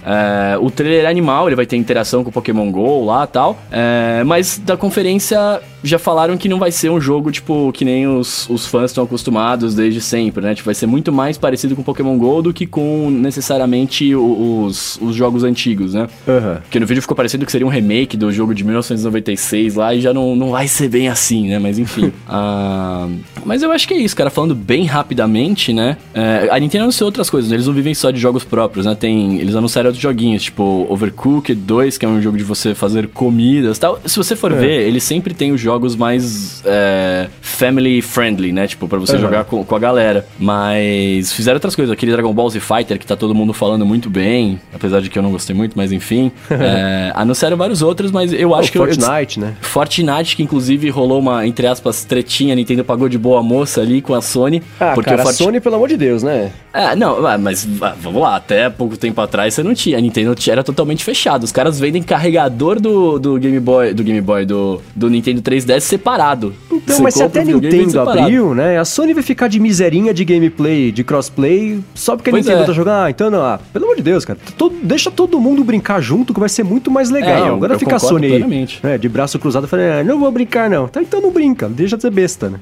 [0.04, 3.26] É, o trailer é animal, ele vai ter interação com o Pokémon GO lá e
[3.28, 3.58] tal.
[3.70, 8.06] É, mas da conferência já falaram que não vai ser um jogo, tipo, que nem
[8.06, 10.54] os, os fãs estão acostumados desde sempre, né?
[10.54, 15.14] Tipo, vai ser muito mais parecido com Pokémon GO do que com necessariamente os, os
[15.14, 16.08] jogos antigos, né?
[16.26, 16.60] Uhum.
[16.62, 20.00] Porque no vídeo ficou parecendo que seria um remake do jogo de 1996 lá e
[20.00, 21.58] já não, não vai ser bem assim, né?
[21.58, 22.06] Mas enfim.
[22.06, 23.12] uh,
[23.44, 24.30] mas eu acho que é isso, cara.
[24.30, 25.96] Falando bem rapidamente, né?
[26.14, 27.56] É, a Nintendo anunciou outras coisas, né?
[27.56, 28.94] eles não vivem só de jogos próprios, né?
[28.94, 33.08] Tem, eles anunciaram outros joguinhos, tipo Overcooked 2, que é um jogo de você fazer
[33.08, 34.00] comidas tal.
[34.04, 34.56] Se você for é.
[34.56, 38.66] ver, eles sempre têm os jogos jogos mais é, family friendly, né?
[38.66, 39.22] Tipo, pra você uhum.
[39.22, 40.26] jogar com, com, a galera.
[40.38, 41.92] Mas fizeram outras coisas.
[41.92, 45.18] Aquele Dragon Ball Z Fighter que tá todo mundo falando muito bem, apesar de que
[45.18, 46.30] eu não gostei muito, mas enfim.
[46.50, 48.78] é, anunciaram vários outros, mas eu acho o que.
[48.78, 49.56] Fortnite, eu, né?
[49.60, 54.14] Fortnite, que inclusive rolou uma, entre aspas, tretinha, Nintendo pagou de boa moça ali com
[54.14, 54.62] a Sony.
[54.78, 56.52] Ah, porque cara, a Sony, pelo amor de Deus, né?
[56.72, 59.98] É, não, ah, mas ah, vamos lá, até pouco tempo atrás você não tinha.
[59.98, 61.44] A Nintendo era totalmente fechado.
[61.44, 65.80] Os caras vendem carregador do, do Game Boy, do Game Boy, do, do Nintendo 3DS
[65.80, 66.54] separado.
[66.70, 68.78] Então, Você mas se até Nintendo abriu, né?
[68.78, 72.62] A Sony vai ficar de miserinha de gameplay, de crossplay, só porque a pois Nintendo
[72.62, 72.66] é.
[72.66, 73.04] tá jogando.
[73.04, 73.42] Ah, então não.
[73.42, 74.38] Ah, pelo amor de Deus, cara.
[74.56, 77.44] Todo, deixa todo mundo brincar junto que vai ser muito mais legal.
[77.44, 80.18] É, eu, Agora eu fica a Sony aí, né, de braço cruzado falando, ah, não
[80.18, 80.88] vou brincar não.
[80.88, 82.60] Tá, então não brinca, deixa de ser besta, né?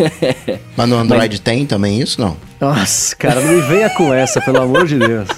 [0.76, 1.40] mas no Android mas...
[1.40, 2.36] tem também isso, não?
[2.60, 5.28] Nossa, cara, não me venha com essa, pelo amor de Deus.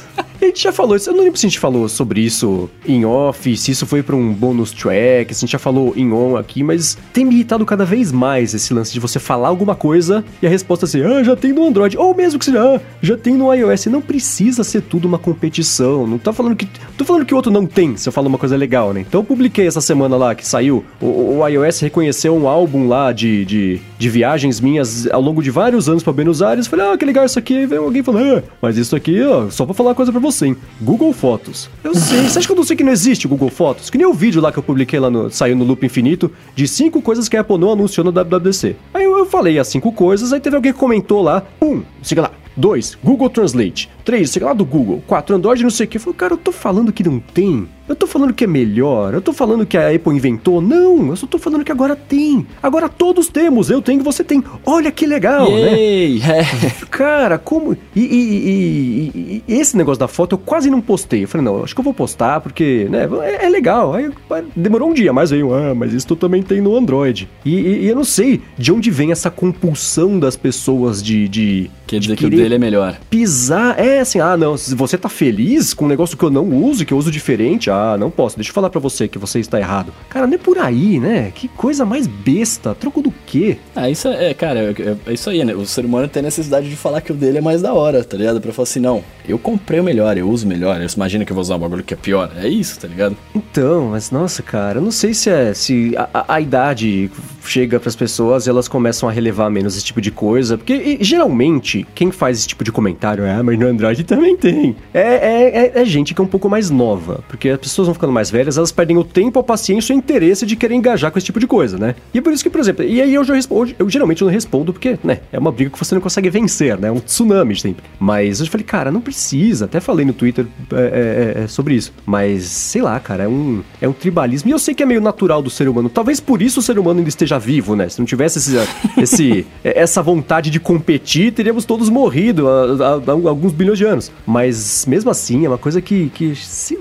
[0.41, 3.05] A gente já falou isso, eu não lembro se a gente falou sobre isso em
[3.05, 6.37] off, se isso foi para um bônus track, se a gente já falou em on
[6.37, 10.25] aqui, mas tem me irritado cada vez mais esse lance de você falar alguma coisa
[10.43, 13.17] e a resposta ser, ah, já tem no Android, ou mesmo que seja, ah, já
[13.17, 13.87] tem no iOS.
[13.87, 16.69] Não precisa ser tudo uma competição, não tá falando que.
[16.97, 19.01] Tô falando que o outro não tem, se eu falo uma coisa legal, né?
[19.01, 23.13] Então eu publiquei essa semana lá que saiu, o, o iOS reconheceu um álbum lá
[23.13, 26.67] de, de, de viagens minhas ao longo de vários anos para Buenos Aires.
[26.67, 27.57] Falei, ah, que legal isso aqui.
[27.57, 30.47] Aí vem alguém falando, ah, mas isso aqui, ó, só pra falar coisa pra você,
[30.47, 30.57] hein?
[30.81, 31.71] Google Fotos.
[31.83, 32.23] Eu sei.
[32.23, 33.91] Você acha que eu não sei que não existe Google Fotos?
[33.91, 35.31] Que nem o vídeo lá que eu publiquei lá no.
[35.31, 38.77] saiu no Loop Infinito de cinco coisas que a Apple não anunciou no WWDC.
[38.93, 41.43] Aí eu, eu falei as cinco coisas, aí teve alguém que comentou lá.
[41.63, 42.33] Um, siga lá.
[42.57, 42.99] 2.
[43.05, 43.91] Google Translate.
[44.07, 44.31] 3.
[44.31, 45.03] Sei lá do Google.
[45.07, 45.37] 4.
[45.37, 45.99] Android não sei o que.
[45.99, 47.69] Eu falei, cara, eu tô falando que não tem.
[47.89, 50.61] Eu tô falando que é melhor, eu tô falando que a Apple inventou.
[50.61, 52.45] Não, eu só tô falando que agora tem.
[52.61, 54.43] Agora todos temos, eu tenho, você tem.
[54.65, 56.19] Olha que legal, Yay.
[56.19, 56.45] né?
[56.91, 57.77] Cara, como.
[57.95, 61.23] E, e, e, e, esse negócio da foto eu quase não postei.
[61.23, 63.95] Eu falei, não, acho que eu vou postar porque, né, é, é legal.
[63.95, 64.11] Aí
[64.57, 67.29] demorou um dia, mas veio, ah, mas isso tu também tem no Android.
[67.45, 71.29] E, eu não sei de onde vem essa compulsão das pessoas de.
[71.29, 72.99] de Quer dizer que o dele é melhor.
[73.09, 76.45] Pisar, é assim, ah, não, se você tá feliz com um negócio que eu não
[76.47, 79.41] uso, que eu uso diferente, ah, não posso, deixa eu falar para você que você
[79.41, 79.93] está errado.
[80.09, 81.33] Cara, nem por aí, né?
[81.35, 83.59] Que coisa mais besta, troco do quê?
[83.75, 85.55] Ah, isso é, cara, é, é isso aí, né?
[85.55, 88.17] O ser humano tem necessidade de falar que o dele é mais da hora, tá
[88.17, 88.41] ligado?
[88.41, 91.33] Pra falar assim, não, eu comprei o melhor, eu uso o melhor, eu imagina que
[91.33, 92.31] eu vou usar um bagulho que é pior.
[92.37, 93.17] É isso, tá ligado?
[93.35, 97.11] Então, mas nossa, cara, eu não sei se é, se a, a, a idade
[97.45, 100.75] chega para as pessoas e elas começam a relevar menos esse tipo de coisa, porque
[100.75, 104.77] e, geralmente quem faz esse tipo de comentário é, ah, mas no Android também tem.
[104.93, 107.95] É, é, é, é gente que é um pouco mais nova, porque a pessoas vão
[107.95, 111.11] ficando mais velhas, elas perdem o tempo, a paciência e o interesse de querer engajar
[111.11, 111.95] com esse tipo de coisa, né?
[112.13, 114.31] E é por isso que, por exemplo, e aí eu, já respondo, eu geralmente não
[114.31, 116.89] respondo porque, né, é uma briga que você não consegue vencer, né?
[116.89, 117.85] É um tsunami sempre.
[117.99, 119.67] Mas eu falei, cara, não precisa.
[119.67, 121.93] Até falei no Twitter é, é, é, sobre isso.
[122.05, 124.49] Mas, sei lá, cara, é um, é um tribalismo.
[124.49, 125.89] E eu sei que é meio natural do ser humano.
[125.89, 127.89] Talvez por isso o ser humano ainda esteja vivo, né?
[127.89, 128.57] Se não tivesse esse,
[129.01, 134.11] esse essa vontade de competir, teríamos todos morrido há, há, há, alguns bilhões de anos.
[134.27, 136.79] Mas mesmo assim, é uma coisa que, que se,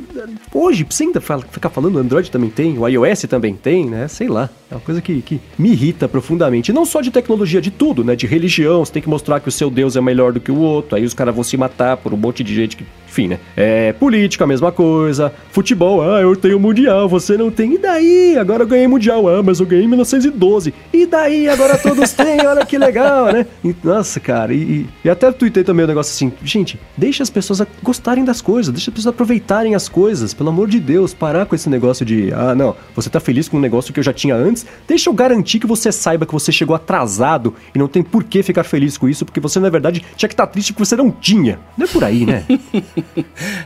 [0.53, 4.07] hoje, você ainda ficar falando, o Android também tem, o iOS também tem, né?
[4.07, 4.49] Sei lá.
[4.69, 6.71] É uma coisa que, que me irrita profundamente.
[6.71, 8.15] E não só de tecnologia, de tudo, né?
[8.15, 10.57] De religião, você tem que mostrar que o seu Deus é melhor do que o
[10.57, 12.85] outro, aí os caras vão se matar por um monte de gente que
[13.15, 13.39] enfim, né?
[13.55, 15.31] É, política, a mesma coisa.
[15.49, 17.75] Futebol, ah, eu tenho mundial, você não tem.
[17.75, 18.37] E daí?
[18.37, 19.29] Agora eu ganhei mundial.
[19.29, 20.73] Ah, mas eu ganhei em 1912.
[20.91, 21.47] E daí?
[21.47, 23.45] Agora todos têm, olha que legal, né?
[23.63, 27.61] E, nossa, cara, e, e até tuitei também um negócio assim, gente, deixa as pessoas
[27.81, 31.55] gostarem das coisas, deixa as pessoas aproveitarem as coisas, pelo amor de Deus, parar com
[31.55, 34.35] esse negócio de, ah, não, você tá feliz com um negócio que eu já tinha
[34.35, 38.23] antes, deixa eu garantir que você saiba que você chegou atrasado e não tem por
[38.25, 40.85] que ficar feliz com isso, porque você, na verdade, tinha que estar tá triste porque
[40.85, 41.59] você não tinha.
[41.77, 42.45] Não é por aí, né?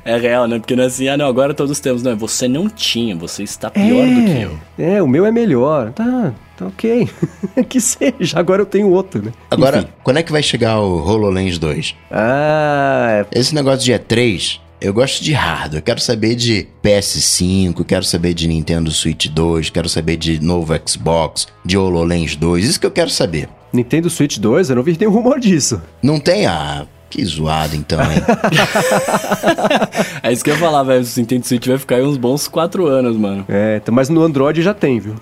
[0.05, 0.59] é real, né?
[0.59, 2.03] Porque não é assim, ah, não, agora todos temos.
[2.03, 4.59] Não, você não tinha, você está pior é, do que eu.
[4.77, 5.91] É, o meu é melhor.
[5.93, 7.09] Tá, tá ok.
[7.67, 9.31] que seja, agora eu tenho outro, né?
[9.49, 9.87] Agora, Enfim.
[10.03, 11.95] quando é que vai chegar o HoloLens 2?
[12.11, 13.25] Ah.
[13.33, 13.39] É...
[13.39, 14.59] Esse negócio de E3.
[14.81, 19.89] Eu gosto de hardware, quero saber de PS5, quero saber de Nintendo Switch 2, quero
[19.89, 23.49] saber de novo Xbox, de HoloLens 2, isso que eu quero saber.
[23.73, 24.69] Nintendo Switch 2?
[24.69, 25.81] Eu não vi nenhum rumor disso.
[26.01, 26.45] Não tem?
[26.45, 28.21] Ah, que zoado então, hein?
[30.21, 31.03] é isso que eu ia falar, velho.
[31.03, 33.45] O Nintendo Switch vai ficar aí uns bons 4 anos, mano.
[33.49, 35.15] É, mas no Android já tem, viu?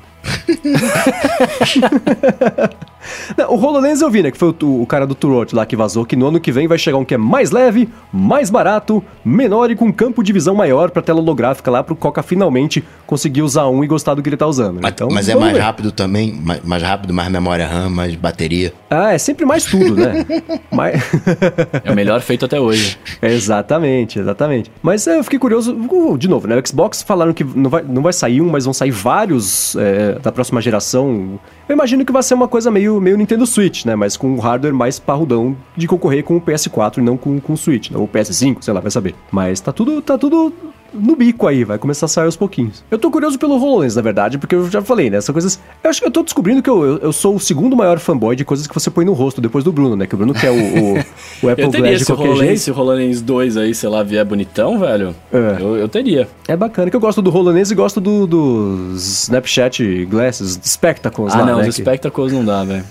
[3.37, 4.31] Não, o HoloLens eu vi, né?
[4.31, 6.67] Que foi o, o cara do Turot lá que vazou, que no ano que vem
[6.67, 10.55] vai chegar um que é mais leve, mais barato, menor e com campo de visão
[10.55, 14.29] maior pra tela holográfica lá, pro Coca finalmente conseguir usar um e gostar do que
[14.29, 14.79] ele tá usando.
[14.81, 15.59] Mas, então, mas é mais ver.
[15.59, 18.73] rápido também, mais, mais, rápido, mais memória RAM, mais bateria.
[18.89, 20.25] Ah, é sempre mais tudo, né?
[20.71, 21.01] mais...
[21.83, 22.97] é o melhor feito até hoje.
[23.21, 24.71] exatamente, exatamente.
[24.81, 26.57] Mas é, eu fiquei curioso, uh, de novo, né?
[26.57, 30.19] O Xbox falaram que não vai, não vai sair um, mas vão sair vários é,
[30.19, 31.39] da próxima geração.
[31.67, 33.95] Eu imagino que vai ser uma coisa meio meio, Nintendo Switch, né?
[33.95, 37.53] Mas com um hardware mais parrudão de concorrer com o PS4 e não com, com
[37.53, 37.97] o Switch, né?
[37.97, 39.15] Ou o PS5, sei lá, vai saber.
[39.31, 40.53] Mas tá tudo, tá tudo
[40.93, 42.83] no bico aí, vai começar a sair aos pouquinhos.
[42.89, 45.17] Eu tô curioso pelo HoloLens, na verdade, porque eu já falei, né?
[45.17, 45.59] Essas coisas.
[45.83, 48.35] Eu acho que eu tô descobrindo que eu, eu, eu, sou o segundo maior fanboy
[48.35, 50.07] de coisas que você põe no rosto depois do Bruno, né?
[50.07, 50.93] Que o Bruno quer o, o,
[51.43, 52.59] o Apple Glass de qualquer HoloLens, jeito.
[52.59, 55.57] Se o HoloLens 2 aí, sei lá, vier bonitão, velho, é.
[55.61, 56.27] eu, eu teria.
[56.47, 61.39] É bacana, que eu gosto do HoloLens e gosto do, dos Snapchat Glasses, Spectacles ah,
[61.39, 61.67] lá, não, né?
[61.67, 61.75] os.
[61.75, 62.83] Spectacles não dá, velho.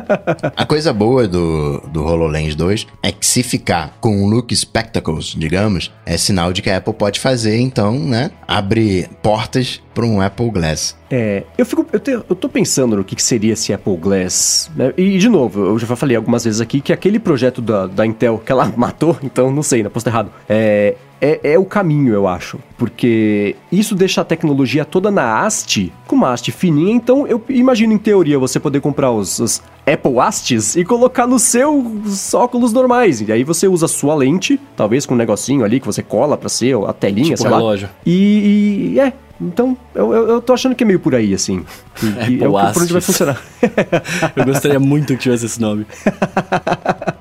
[0.56, 5.34] a coisa boa do, do HoloLens 2 é que se ficar com o look Spectacles,
[5.36, 8.30] digamos, é sinal de que a Apple pode fazer, então, né?
[8.46, 10.96] Abre portas para um Apple Glass.
[11.10, 14.70] É, eu fico, eu, te, eu tô pensando no que, que seria esse Apple Glass.
[14.74, 14.92] Né?
[14.96, 18.42] E, de novo, eu já falei algumas vezes aqui que aquele projeto da, da Intel
[18.44, 20.30] que ela matou, então não sei, na posto errado.
[20.48, 22.58] É, é, é, o caminho, eu acho.
[22.76, 26.92] Porque isso deixa a tecnologia toda na haste, com uma haste fininha.
[26.92, 31.42] Então, eu imagino, em teoria, você poder comprar os, os Apple Hastes e colocar nos
[31.42, 33.20] seus óculos normais.
[33.20, 36.36] E aí você usa a sua lente, talvez com um negocinho ali que você cola
[36.36, 37.86] pra ser a telinha, tipo sei relógio.
[37.86, 37.94] lá.
[38.04, 39.12] E, e é,
[39.44, 41.64] então, eu, eu, eu, tô achando que é meio por aí, assim.
[42.02, 43.40] E, é, é por onde vai funcionar.
[44.36, 45.86] eu gostaria muito que tivesse esse nome.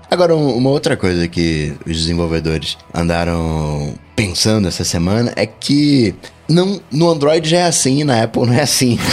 [0.10, 6.16] Agora, uma outra coisa que os desenvolvedores andaram pensando essa semana é que
[6.48, 9.00] não, no Android já é assim e na Apple não é assim.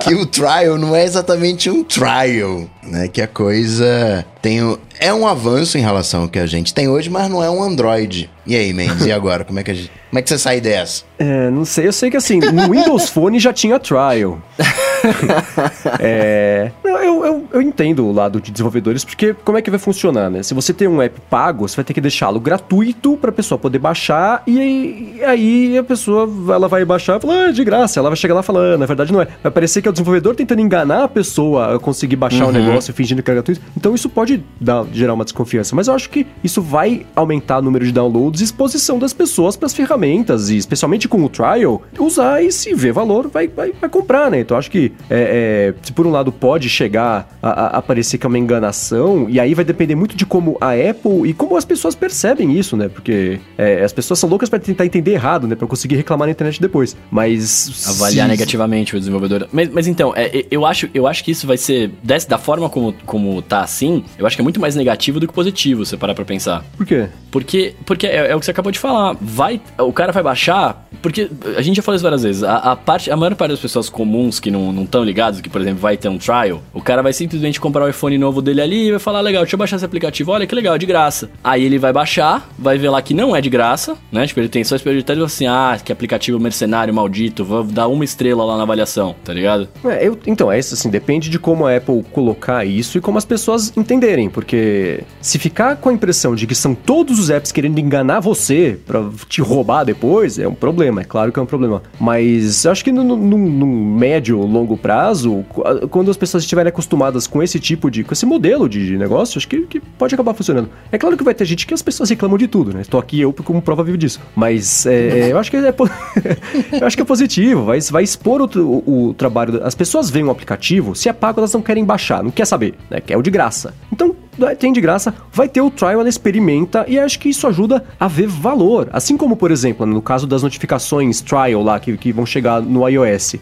[0.00, 3.08] que o trial não é exatamente um trial, né?
[3.08, 4.60] Que a coisa tem
[4.98, 7.62] é um avanço em relação ao que a gente tem hoje, mas não é um
[7.62, 8.30] Android.
[8.46, 9.42] E aí, Mendes, e agora?
[9.44, 11.02] Como é que a gente, como é que você sai dessa?
[11.18, 14.38] É, não sei, eu sei que assim, no Windows Phone já tinha trial.
[15.98, 20.30] é, eu, eu, eu, entendo o lado de desenvolvedores, porque como é que vai funcionar,
[20.30, 20.42] né?
[20.42, 23.58] Se você tem um app pago, você vai ter que deixá-lo gratuito para a pessoa
[23.58, 27.98] poder baixar e, e, aí a pessoa ela vai baixar e falar, ah, de graça.
[27.98, 29.28] Ela vai chegar lá falando, ah, na verdade não é.
[29.42, 32.52] Vai parecer que é o desenvolvedor tentando enganar a pessoa a conseguir baixar o uhum.
[32.74, 33.60] Negócio fingindo que é gratuito.
[33.76, 35.74] Então isso pode dar, gerar uma desconfiança.
[35.74, 39.56] Mas eu acho que isso vai aumentar o número de downloads e exposição das pessoas
[39.56, 43.72] para as ferramentas, e especialmente com o trial, usar e se ver valor, vai, vai,
[43.72, 44.40] vai comprar, né?
[44.40, 48.26] Então acho que é, é, se por um lado pode chegar a, a, parecer que
[48.26, 51.64] é uma enganação, e aí vai depender muito de como a Apple e como as
[51.64, 52.88] pessoas percebem isso, né?
[52.88, 55.54] Porque é, as pessoas são loucas para tentar entender errado, né?
[55.54, 56.96] Pra conseguir reclamar na internet depois.
[57.10, 57.86] Mas.
[57.86, 58.30] Avaliar se...
[58.30, 59.48] negativamente o desenvolvedor.
[59.52, 61.90] Mas, mas então, é, eu, acho, eu acho que isso vai ser.
[62.02, 65.26] Desse, da forma como, como tá assim, eu acho que é muito mais negativo do
[65.26, 66.64] que positivo, se você parar pra pensar.
[66.76, 67.08] Por quê?
[67.30, 69.16] Porque, porque é, é o que você acabou de falar.
[69.20, 70.86] Vai, o cara vai baixar.
[71.02, 72.42] Porque a gente já falou isso várias vezes.
[72.42, 75.60] A, a parte, a maior parte das pessoas comuns que não estão ligados, que, por
[75.60, 78.86] exemplo, vai ter um trial, o cara vai simplesmente comprar o iPhone novo dele ali
[78.86, 80.32] e vai falar: legal, deixa eu baixar esse aplicativo.
[80.32, 81.28] Olha que legal, é de graça.
[81.42, 84.26] Aí ele vai baixar, vai ver lá que não é de graça, né?
[84.26, 88.04] Tipo, ele tem só experiência e assim: ah, que aplicativo mercenário maldito, vou dar uma
[88.04, 89.68] estrela lá na avaliação, tá ligado?
[89.84, 93.16] É, eu, então, é isso assim, depende de como a Apple colocar isso e como
[93.16, 97.50] as pessoas entenderem, porque se ficar com a impressão de que são todos os apps
[97.50, 101.46] querendo enganar você para te roubar depois, é um problema, é claro que é um
[101.46, 101.82] problema.
[101.98, 105.44] Mas acho que no médio, longo prazo,
[105.90, 109.48] quando as pessoas estiverem acostumadas com esse tipo de, com esse modelo de negócio, acho
[109.48, 110.68] que, que pode acabar funcionando.
[110.92, 112.82] É claro que vai ter gente que as pessoas reclamam de tudo, né?
[112.82, 114.20] Estou aqui eu como prova viva disso.
[114.34, 115.74] Mas é, eu acho que é,
[116.80, 119.64] eu acho que é positivo, vai, vai expor o, o, o trabalho.
[119.64, 122.74] As pessoas veem um aplicativo, se é pago, elas não querem baixar, não quer saber,
[122.90, 123.00] né?
[123.00, 123.74] Quer o de graça.
[123.90, 124.14] Então,
[124.58, 128.06] tem de graça, vai ter o trial, ela experimenta e acho que isso ajuda a
[128.06, 128.88] ver valor.
[128.92, 132.86] Assim como, por exemplo, no caso das notificações trial lá que, que vão chegar no
[132.88, 133.36] iOS.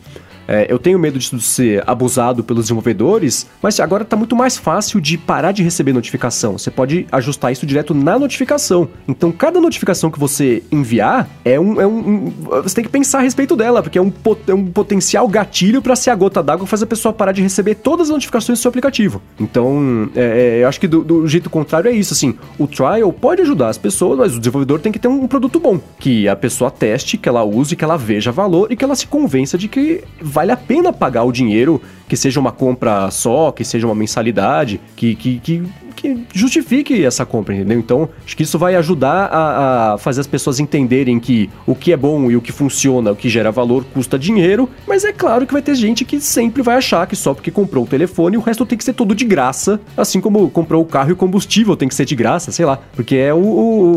[0.46, 5.00] É, eu tenho medo de ser abusado pelos desenvolvedores, mas agora está muito mais fácil
[5.00, 6.58] de parar de receber notificação.
[6.58, 8.88] Você pode ajustar isso direto na notificação.
[9.06, 11.80] Então, cada notificação que você enviar é um.
[11.80, 12.32] É um, um
[12.62, 15.80] você tem que pensar a respeito dela, porque é um, pot, é um potencial gatilho
[15.80, 18.58] para ser a gota d'água que faz a pessoa parar de receber todas as notificações
[18.58, 19.22] do seu aplicativo.
[19.38, 22.12] Então, é, é, eu acho que do, do, jeito contrário é isso.
[22.12, 25.58] Assim, o trial pode ajudar as pessoas, mas o desenvolvedor tem que ter um produto
[25.58, 25.80] bom.
[25.98, 29.06] Que a pessoa teste, que ela use, que ela veja valor e que ela se
[29.06, 30.02] convença de que
[30.32, 34.80] vale a pena pagar o dinheiro, que seja uma compra só, que seja uma mensalidade,
[34.96, 35.62] que, que, que
[35.94, 37.78] que justifique essa compra, entendeu?
[37.78, 41.92] Então, acho que isso vai ajudar a, a, fazer as pessoas entenderem que o que
[41.92, 45.46] é bom e o que funciona, o que gera valor, custa dinheiro, mas é claro
[45.46, 48.40] que vai ter gente que sempre vai achar que só porque comprou o telefone o
[48.40, 51.76] resto tem que ser tudo de graça, assim como comprou o carro e o combustível
[51.76, 53.38] tem que ser de graça, sei lá, porque é o...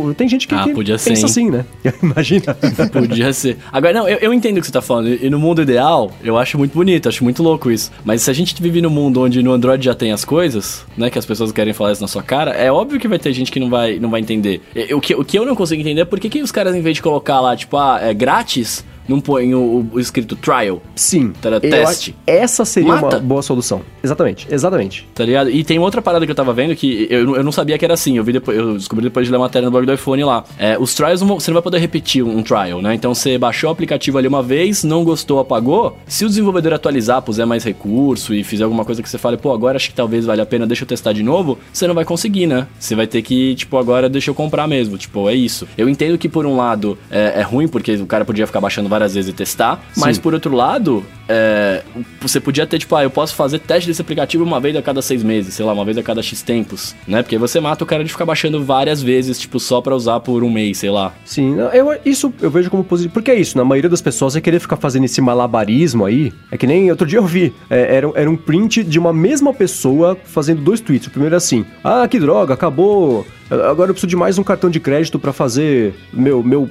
[0.10, 1.66] o tem gente que, ah, que pensa ser, assim, né?
[2.02, 2.54] Imagina.
[2.92, 3.58] podia ser.
[3.72, 6.38] Agora, não, eu, eu entendo o que você tá falando, e no mundo ideal, eu
[6.38, 9.42] acho muito bonito, acho muito louco isso, mas se a gente vive num mundo onde
[9.42, 12.52] no Android já tem as coisas, né, que as pessoas querem falar na sua cara,
[12.52, 14.62] é óbvio que vai ter gente que não vai, não vai entender.
[14.94, 16.82] O que, o que eu não consigo entender é por que, que os caras, em
[16.82, 20.82] vez de colocar lá, tipo, ah, é grátis, não põe o, o escrito trial.
[20.96, 21.34] Sim.
[21.42, 22.16] Tá, teste.
[22.26, 23.18] Essa seria Mata.
[23.18, 23.82] uma boa solução.
[24.04, 25.08] Exatamente, exatamente.
[25.14, 25.50] Tá ligado?
[25.50, 27.94] E tem outra parada que eu tava vendo que eu, eu não sabia que era
[27.94, 28.18] assim.
[28.18, 30.44] Eu vi depois, eu descobri depois de ler a matéria no blog do iPhone lá.
[30.58, 32.94] É, os trials não, você não vai poder repetir um, um trial, né?
[32.94, 35.98] Então você baixou o aplicativo ali uma vez, não gostou, apagou.
[36.08, 39.52] Se o desenvolvedor atualizar, puser mais recurso e fizer alguma coisa que você fale, pô,
[39.52, 42.06] agora acho que talvez valha a pena, deixa eu testar de novo, você não vai
[42.06, 42.68] conseguir, né?
[42.80, 44.98] Você vai ter que, tipo, agora deixa eu comprar mesmo.
[44.98, 45.68] Tipo, é isso.
[45.78, 48.90] Eu entendo que por um lado é, é ruim, porque o cara podia ficar baixando
[48.96, 49.84] várias vezes e testar.
[49.98, 51.84] Mas por outro lado, é,
[52.22, 55.02] você podia ter, tipo, ah, eu posso fazer teste desse aplicativo uma vez a cada
[55.02, 57.22] seis meses, sei lá, uma vez a cada X tempos, né?
[57.22, 60.44] Porque você mata o cara de ficar baixando várias vezes, tipo, só pra usar por
[60.44, 61.14] um mês, sei lá.
[61.26, 63.14] Sim, eu, isso eu vejo como positivo.
[63.14, 66.32] Porque é isso, na maioria das pessoas é querer ficar fazendo esse malabarismo aí.
[66.52, 69.54] É que nem outro dia eu vi, é, era, era um print de uma mesma
[69.54, 71.08] pessoa fazendo dois tweets.
[71.08, 73.26] O primeiro é assim: ah, que droga, acabou.
[73.50, 76.70] Agora eu preciso de mais um cartão de crédito para fazer meu, meu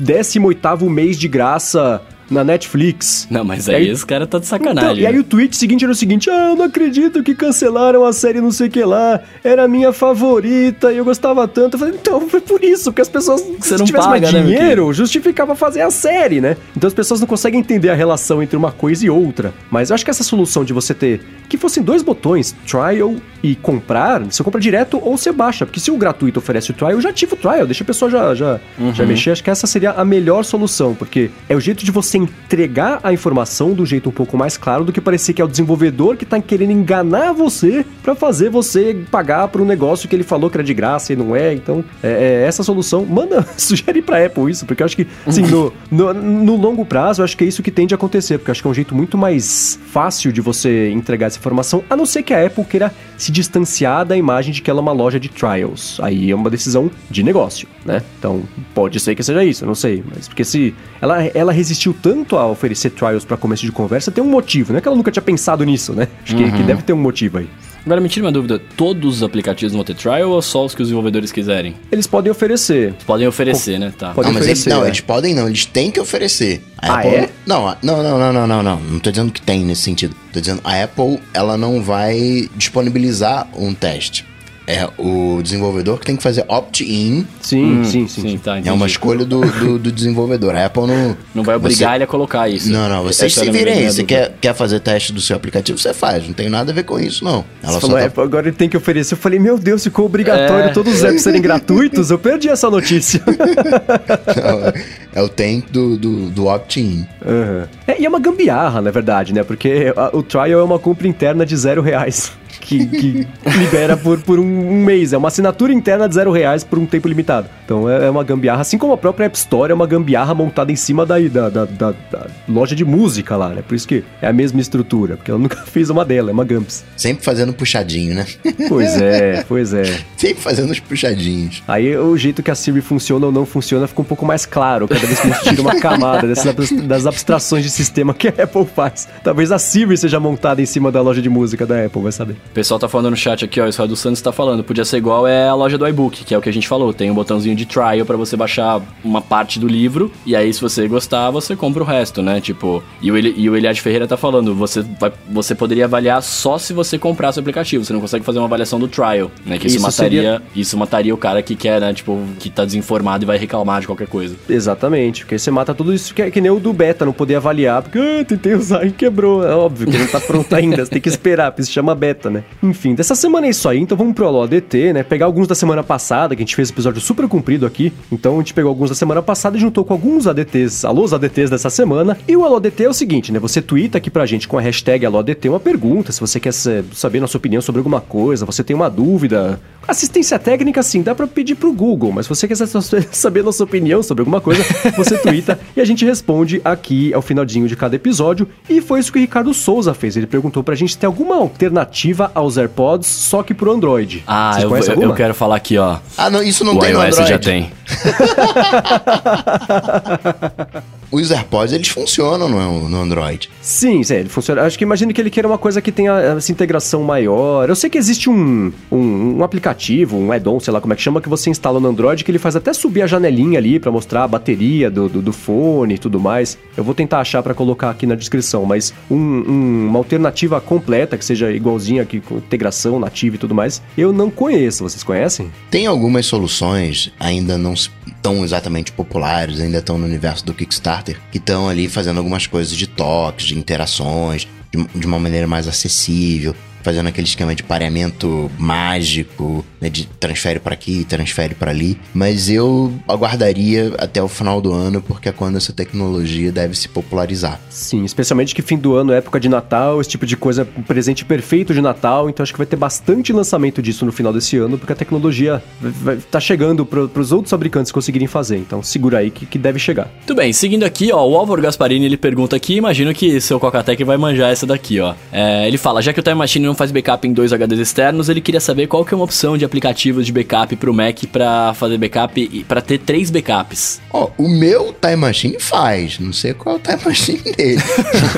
[0.00, 3.26] 18 mês de graça na Netflix.
[3.30, 4.90] Não, mas aí, aí esse cara tá de sacanagem.
[4.92, 8.04] Então, e aí o tweet seguinte era o seguinte: Ah, eu não acredito que cancelaram
[8.04, 9.20] a série não sei o que lá.
[9.42, 11.74] Era a minha favorita e eu gostava tanto.
[11.74, 14.42] Eu falei, então foi por isso, porque as pessoas, Você se tivesse paga, mais né,
[14.42, 16.56] dinheiro, justificava fazer a série, né?
[16.76, 19.52] Então as pessoas não conseguem entender a relação entre uma coisa e outra.
[19.70, 23.56] Mas eu acho que essa solução de você ter que fossem dois botões, trial e
[23.56, 25.66] comprar, você compra direto ou você baixa.
[25.66, 28.08] Porque se o gratuito oferece o trial, eu já ativo o trial, deixa a pessoa
[28.08, 28.94] já, já, uhum.
[28.94, 29.32] já mexer.
[29.32, 33.12] Acho que essa seria a melhor solução, porque é o jeito de você entregar a
[33.12, 36.24] informação do jeito um pouco mais claro do que parecer que é o desenvolvedor que
[36.24, 40.56] tá querendo enganar você para fazer você pagar por um negócio que ele falou que
[40.56, 41.52] era de graça e não é.
[41.54, 45.42] Então, é, é essa solução, manda, sugere pra Apple isso, porque eu acho que, assim,
[45.42, 48.50] no, no, no, longo prazo, eu acho que é isso que tende a acontecer, porque
[48.50, 51.96] eu acho que é um jeito muito mais fácil de você entregar essa informação, a
[51.96, 54.92] não ser que a Apple queira se distanciar da imagem de que ela é uma
[54.92, 55.98] loja de trials.
[56.02, 58.02] Aí é uma decisão de negócio, né?
[58.18, 58.42] Então,
[58.74, 62.46] pode ser que seja isso, não sei, mas porque se ela, ela resistiu tanto a
[62.46, 65.22] oferecer trials para começo de conversa, tem um motivo, não é que ela nunca tinha
[65.22, 66.08] pensado nisso, né?
[66.22, 66.50] Acho uhum.
[66.50, 67.48] que, que, deve ter um motivo aí.
[67.84, 70.82] Agora, me tira uma dúvida: todos os aplicativos vão ter trial ou só os que
[70.82, 71.74] os desenvolvedores quiserem?
[71.90, 72.94] Eles podem oferecer.
[73.06, 73.78] Podem oferecer, Com...
[73.78, 73.92] né?
[73.96, 74.12] Tá.
[74.12, 74.88] Podem não, mas eles, não, é.
[74.88, 76.62] eles podem não, eles têm que oferecer.
[76.76, 77.30] A ah, Apple, é?
[77.46, 78.80] Não, não, não, não, não, não, não.
[78.80, 80.14] Não tô dizendo que tem nesse sentido.
[80.32, 84.29] Tô dizendo, a Apple, ela não vai disponibilizar um teste
[84.72, 87.26] É o desenvolvedor que tem que fazer opt-in.
[87.40, 88.20] Sim, sim, sim.
[88.22, 88.38] sim.
[88.38, 90.54] tá, É uma escolha do, do, do desenvolvedor.
[90.54, 91.16] A Apple não.
[91.34, 92.70] Não vai obrigar você- ele a colocar isso.
[92.70, 93.90] Não, não, vocês Essa se virem aí.
[93.90, 96.24] Você quer, quer fazer teste do seu aplicativo, você faz.
[96.26, 97.44] Não tem nada a ver com isso, não.
[97.62, 99.14] Ela Você só falou, tá- Apple, agora ele tem que oferecer.
[99.14, 100.72] Eu falei, meu Deus, ficou obrigatório É.
[100.72, 102.10] todos os apps serem gratuitos?
[102.10, 103.20] Eu perdi essa notícia.
[105.12, 107.06] é o tem do, do, do opt-in.
[107.24, 107.68] Aham.
[107.86, 109.42] É, e é uma gambiarra, na verdade, né?
[109.42, 112.32] Porque a- o trial é uma compra interna de zero reais.
[112.60, 113.26] Que, que
[113.58, 115.12] libera por, por um, um mês.
[115.12, 117.48] É uma assinatura interna de zero reais por um tempo limitado.
[117.64, 120.70] Então é, é uma gambiarra, assim como a própria App Store é uma gambiarra montada
[120.72, 123.62] em cima da, da, da, da- da loja de música lá, né?
[123.66, 125.16] Por isso que é a mesma estrutura.
[125.16, 126.84] Porque ela nunca fez uma dela, é uma Gamps.
[126.96, 128.26] Sempre fazendo puxadinho, né?
[128.68, 129.84] Pois é, pois é.
[130.16, 131.62] Sempre fazendo os puxadinhos.
[131.66, 134.86] Aí o jeito que a Siri funciona ou não funciona fica um pouco mais claro
[134.88, 136.54] cada vez que a gente tira uma camada dessas
[136.86, 139.08] das abstrações de sistema que a Apple faz.
[139.24, 142.36] Talvez a Siri seja montada em cima da loja de música da Apple, vai saber.
[142.50, 144.84] O pessoal tá falando no chat aqui, ó, o Israel dos Santos tá falando, podia
[144.84, 147.08] ser igual é a loja do iBook, que é o que a gente falou, tem
[147.10, 150.88] um botãozinho de trial pra você baixar uma parte do livro, e aí se você
[150.88, 152.40] gostar, você compra o resto, né?
[152.40, 156.20] Tipo, e o, Eli- e o Eliade Ferreira tá falando, você, vai, você poderia avaliar
[156.24, 159.56] só se você comprasse o aplicativo, você não consegue fazer uma avaliação do trial, né?
[159.56, 161.92] Que isso, Isso mataria, seria- isso mataria o cara que quer, né?
[161.94, 164.34] Tipo, que tá desinformado e vai reclamar de qualquer coisa.
[164.48, 167.36] Exatamente, porque você mata tudo isso que, é- que nem o do beta, não poder
[167.36, 169.46] avaliar, porque ah, tentei usar e quebrou.
[169.46, 172.29] É óbvio que não tá pronto ainda, você tem que esperar, porque isso chama beta,
[172.30, 172.44] né?
[172.62, 175.02] Enfim, dessa semana é isso aí, então vamos pro Alô ADT, né?
[175.02, 178.38] Pegar alguns da semana passada, que a gente fez episódio super comprido aqui, então a
[178.38, 182.16] gente pegou alguns da semana passada e juntou com alguns ADTs, alôs ADTs dessa semana.
[182.28, 183.38] E o Alô ADT é o seguinte, né?
[183.38, 186.52] Você twitta aqui pra gente com a hashtag Alô ADT uma pergunta, se você quer
[186.52, 189.60] sa- saber nossa opinião sobre alguma coisa, você tem uma dúvida.
[189.88, 193.64] Assistência técnica, sim, dá pra pedir pro Google, mas se você quiser sa- saber nossa
[193.64, 194.62] opinião sobre alguma coisa,
[194.96, 198.46] você twitta e a gente responde aqui ao finalzinho de cada episódio.
[198.68, 200.16] E foi isso que o Ricardo Souza fez.
[200.16, 204.22] Ele perguntou pra gente se tem alguma alternativa aos AirPods, só que pro Android.
[204.26, 205.96] Ah, Vocês eu, conhecem eu, eu quero falar aqui, ó.
[206.18, 207.30] Ah, não, isso não o tem no iOS Android.
[207.30, 207.72] já tem.
[211.10, 213.50] Os AirPods, eles funcionam no, no Android.
[213.60, 214.62] Sim, sim, ele funciona.
[214.62, 217.68] Acho que imagino que ele queira uma coisa que tenha essa integração maior.
[217.68, 221.02] Eu sei que existe um, um, um aplicativo, um add-on, sei lá como é que
[221.02, 223.90] chama, que você instala no Android, que ele faz até subir a janelinha ali pra
[223.90, 226.56] mostrar a bateria do, do, do fone e tudo mais.
[226.76, 231.16] Eu vou tentar achar pra colocar aqui na descrição, mas um- um- uma alternativa completa,
[231.18, 234.84] que seja igualzinha aqui, com integração nativa e tudo mais, eu não conheço.
[234.84, 235.50] Vocês conhecem?
[235.70, 237.90] Tem algumas soluções, ainda não s-
[238.22, 242.76] tão exatamente populares, ainda estão no universo do Kickstarter, que estão ali fazendo algumas coisas
[242.76, 248.50] de toques, de interações, de, de uma maneira mais acessível, fazendo aquele esquema de pareamento
[248.58, 251.98] mágico, né, de transfere para aqui, transfere para ali.
[252.14, 256.88] Mas eu aguardaria até o final do ano, porque é quando essa tecnologia deve se
[256.88, 257.60] popularizar.
[257.68, 261.24] Sim, especialmente que fim do ano, época de Natal, esse tipo de coisa, um presente
[261.24, 264.78] perfeito de Natal, então acho que vai ter bastante lançamento disso no final desse ano,
[264.78, 269.18] porque a tecnologia vai, vai- tá chegando para os outros fabricantes conseguirem fazer, então segura
[269.18, 270.08] aí que, que deve chegar.
[270.18, 274.02] Muito bem, seguindo aqui, ó, o Álvaro Gasparini ele pergunta aqui, imagino que seu Cocatec
[274.04, 275.14] vai manjar essa daqui, ó.
[275.32, 278.28] É, ele fala, já que o Time Machine não faz backup em dois HDs externos,
[278.28, 281.72] ele queria saber qual que é uma opção de aplicativos de backup pro Mac pra
[281.74, 284.00] fazer backup e para ter três backups.
[284.12, 286.18] Ó, o meu Time Machine faz.
[286.18, 287.82] Não sei qual é o Time Machine dele.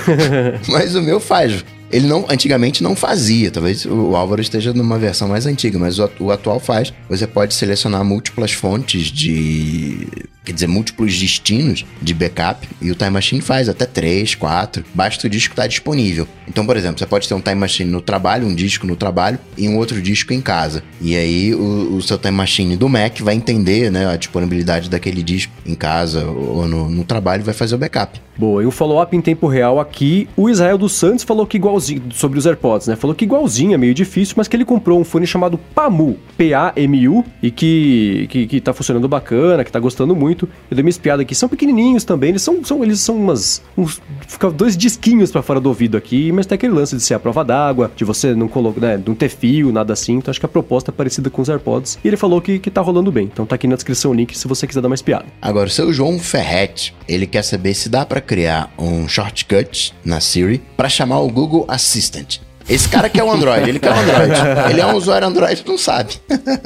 [0.69, 1.65] mas o meu faz.
[1.91, 3.51] Ele não, antigamente não fazia.
[3.51, 6.93] Talvez o Álvaro esteja numa versão mais antiga, mas o, o atual faz.
[7.09, 10.07] Você pode selecionar múltiplas fontes de.
[10.45, 12.69] Quer dizer, múltiplos destinos de backup.
[12.81, 14.85] E o Time Machine faz até 3, 4.
[14.93, 16.27] Basta o disco estar disponível.
[16.49, 19.39] Então, por exemplo, você pode ter um Time Machine no trabalho, um disco no trabalho
[19.57, 20.83] e um outro disco em casa.
[21.01, 25.23] E aí o, o seu Time Machine do Mac vai entender né, a disponibilidade daquele
[25.23, 28.21] disco em casa ou no, no trabalho e vai fazer o backup.
[28.37, 32.03] Boa, e um follow-up em tempo real aqui, o Israel dos Santos falou que igualzinho,
[32.13, 32.97] sobre os AirPods, né?
[32.97, 37.25] Falou que igualzinho, é meio difícil, mas que ele comprou um fone chamado PAMU, P-A-M-U,
[37.43, 40.32] e que, que, que tá funcionando bacana, que tá gostando muito.
[40.71, 44.01] Eu dei uma espiada aqui, são pequenininhos também, eles são, são, eles são umas, uns,
[44.27, 47.19] fica dois disquinhos pra fora do ouvido aqui, mas tem aquele lance de ser a
[47.19, 50.47] prova d'água, de você não colocar, né, não ter fio, nada assim, então acho que
[50.47, 53.29] a proposta é parecida com os AirPods, e ele falou que, que tá rolando bem,
[53.33, 55.27] então tá aqui na descrição o link se você quiser dar uma espiada.
[55.41, 60.21] Agora, o seu João Ferretti, ele quer saber se dá pra criar um shortcut na
[60.21, 62.41] Siri pra chamar o Google Assistant.
[62.69, 64.33] Esse cara quer o Android, ele quer o Android.
[64.71, 66.15] Ele é um usuário Android, não sabe.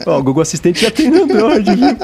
[0.07, 1.97] Ó, o Google Assistente já tem Android, viu?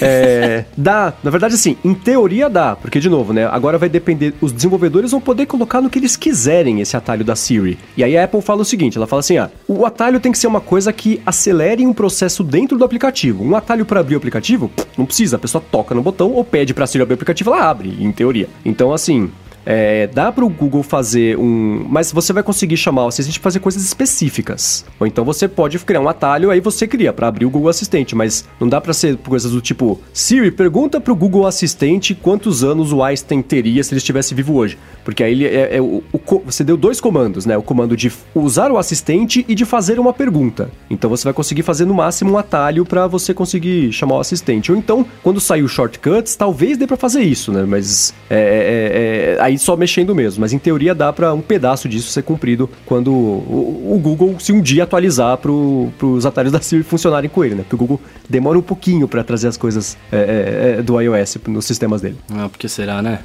[0.00, 3.46] É, dá, na verdade, assim, em teoria dá, porque, de novo, né?
[3.46, 7.36] Agora vai depender, os desenvolvedores vão poder colocar no que eles quiserem esse atalho da
[7.36, 7.78] Siri.
[7.96, 10.38] E aí a Apple fala o seguinte: ela fala assim, ah, o atalho tem que
[10.38, 13.44] ser uma coisa que acelere um processo dentro do aplicativo.
[13.44, 16.74] Um atalho para abrir o aplicativo, não precisa, a pessoa toca no botão ou pede
[16.74, 18.48] pra Siri abrir o aplicativo, ela abre, em teoria.
[18.64, 19.30] Então, assim.
[19.64, 21.86] É, dá para o Google fazer um.
[21.88, 24.84] Mas você vai conseguir chamar o assistente para fazer coisas específicas.
[24.98, 28.14] Ou então você pode criar um atalho, aí você cria para abrir o Google Assistente.
[28.14, 32.64] Mas não dá para ser coisas do tipo: Siri, pergunta para o Google Assistente quantos
[32.64, 34.78] anos o Einstein teria se ele estivesse vivo hoje.
[35.04, 37.56] Porque aí ele é, é o, o, você deu dois comandos, né?
[37.56, 40.70] O comando de usar o assistente e de fazer uma pergunta.
[40.90, 44.72] Então você vai conseguir fazer no máximo um atalho para você conseguir chamar o assistente.
[44.72, 47.64] Ou então, quando sair o shortcuts, talvez dê para fazer isso, né?
[47.66, 50.40] Mas é, é, é, aí só mexendo mesmo.
[50.40, 54.52] Mas em teoria dá para um pedaço disso ser cumprido quando o, o Google se
[54.52, 57.62] um dia atualizar para os atalhos da Siri funcionarem com ele, né?
[57.62, 58.00] Porque o Google
[58.32, 62.16] demora um pouquinho para trazer as coisas é, é, do iOS nos sistemas dele.
[62.32, 63.18] Ah, porque será, né?